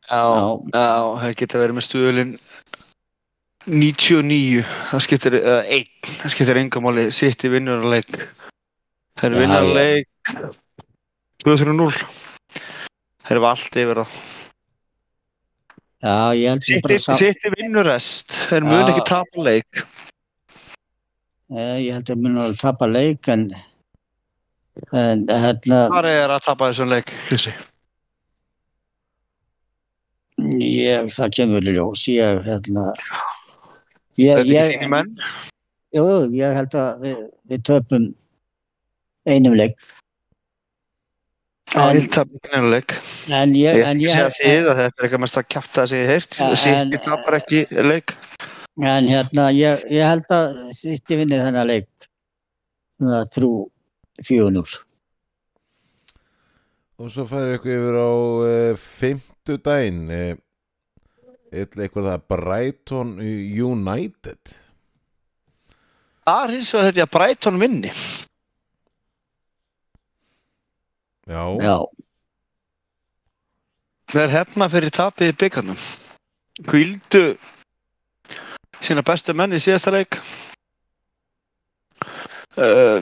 [0.06, 0.22] Já,
[0.72, 0.86] Já.
[1.20, 2.34] það geta verið með stuðulinn
[3.66, 4.62] 99,
[4.92, 8.20] það skiptir uh, einn, það skiptir engamáli, sitt í vinnur að leik.
[9.18, 9.78] Það er Já, vinnur að já.
[9.80, 10.10] leik
[11.42, 11.88] 2-3-0.
[13.26, 14.20] Það er allt yfir það.
[16.06, 18.90] Já, ég held sem bara Sitt sá í vinnur rest, þeir mun Já.
[18.94, 19.86] ekki tapa leik.
[21.56, 23.48] Ég held að mun að tapa leik en,
[24.94, 27.54] en hérna, Hvað er að tapa þessum leik, Krissi?
[30.60, 32.90] ég, það kemur í ljós, ég, hérna,
[34.16, 35.12] Þetta er ekki ég, þínir menn?
[35.96, 37.20] jú, ég held að við,
[37.52, 38.08] við töpum
[39.32, 39.78] einum leik,
[41.76, 42.94] Já, En- ég tapa þínir leik.
[43.36, 44.30] en ég, Ég en ekki ég, segja
[44.64, 46.38] þið að þetta er eitthvað mest að kjafta sem ég heirt.
[46.56, 48.14] Sitt en- í tapar ekki leik.
[48.82, 51.88] en hérna, ég, ég held að sýtti vinni þennan leik,
[53.36, 53.52] þrjú,
[54.24, 54.80] fjögunur.
[57.00, 60.36] Og svo færi ykkur yfir á uh, fimmtudaginn uh,
[61.52, 64.54] eitthvað eitthvað það Brighton United
[66.26, 67.92] Það er hins vegar þetta að Brighton vinni.
[71.26, 71.78] Já, Já,
[74.12, 75.80] Það er hefna fyrir tapið í byggarnum.
[76.70, 77.24] Kvíldu
[78.86, 80.20] sína bestu menn í síðasta leik.
[82.56, 83.02] Uh,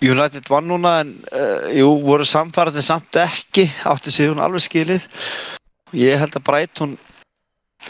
[0.00, 5.08] United vann núna en uh, jú, voru samfærandi samt ekki átti sig hún alveg skilið.
[5.96, 6.94] Ég held að Brighton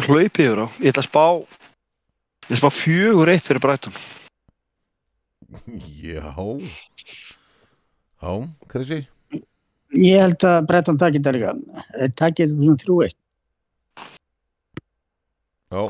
[0.06, 3.94] hlaupi yfir á ég ætla að spá ég ætla að spá fjögur eitt fyrir Brighton.
[6.00, 6.32] Já.
[8.16, 8.32] Já,
[8.72, 9.04] Krissi
[9.94, 11.52] Ég held að Bretton takir þetta líka.
[12.18, 13.18] Takir þetta svona þrjú eitt.
[15.70, 15.82] Já.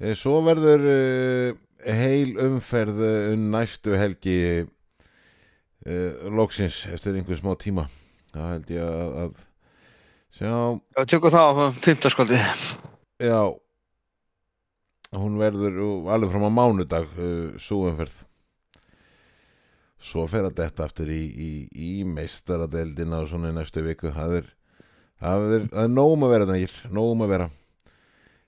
[0.00, 4.66] Eh, Svo verður uh, heil umferð uh, um næstu helgi
[6.36, 7.86] loksins eftir einhver smá tíma.
[8.34, 9.38] Það held ég að, að
[10.36, 12.40] sjá, Já, tökum það á fimmtarskvöldi
[13.24, 13.40] já.
[15.16, 15.80] Hún verður
[16.12, 17.08] alveg fram á mánudag
[17.56, 18.18] svo umferð
[20.00, 24.12] svo fer að detta aftur í, í, í meistaradeldina og svona í næstu viku.
[24.16, 24.50] Það er,
[25.20, 27.48] það er, það er nógum að vera þannig, nógum að vera.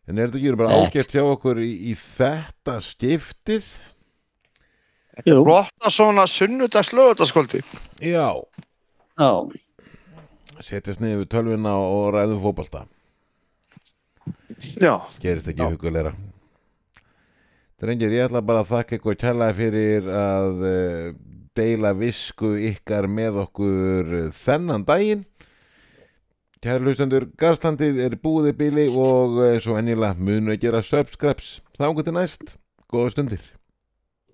[0.09, 3.68] En er þetta ekki bara ágætt hjá okkur í, í þetta skiptið?
[5.28, 7.59] Flotta svona sunnudags lögutaskvöldi
[8.00, 8.32] já,
[9.20, 9.28] já,
[10.64, 12.86] setjast niður við tölvuna og ræðum fótbalta
[14.78, 15.70] Já, gerist ekki Já.
[15.72, 16.12] hugulegra.
[17.82, 21.07] Drengir, ég ætla bara að þakka ykkur kærlega fyrir að uh,
[21.57, 25.26] deila visku ykkar með okkur eh, þennan daginn
[26.62, 31.57] Kæru hlustendur, Garstlandið er búið í bíli og eins og ennilega munu að gera subscribes.
[31.74, 32.55] Þá til næst,
[32.86, 33.42] góða stundir.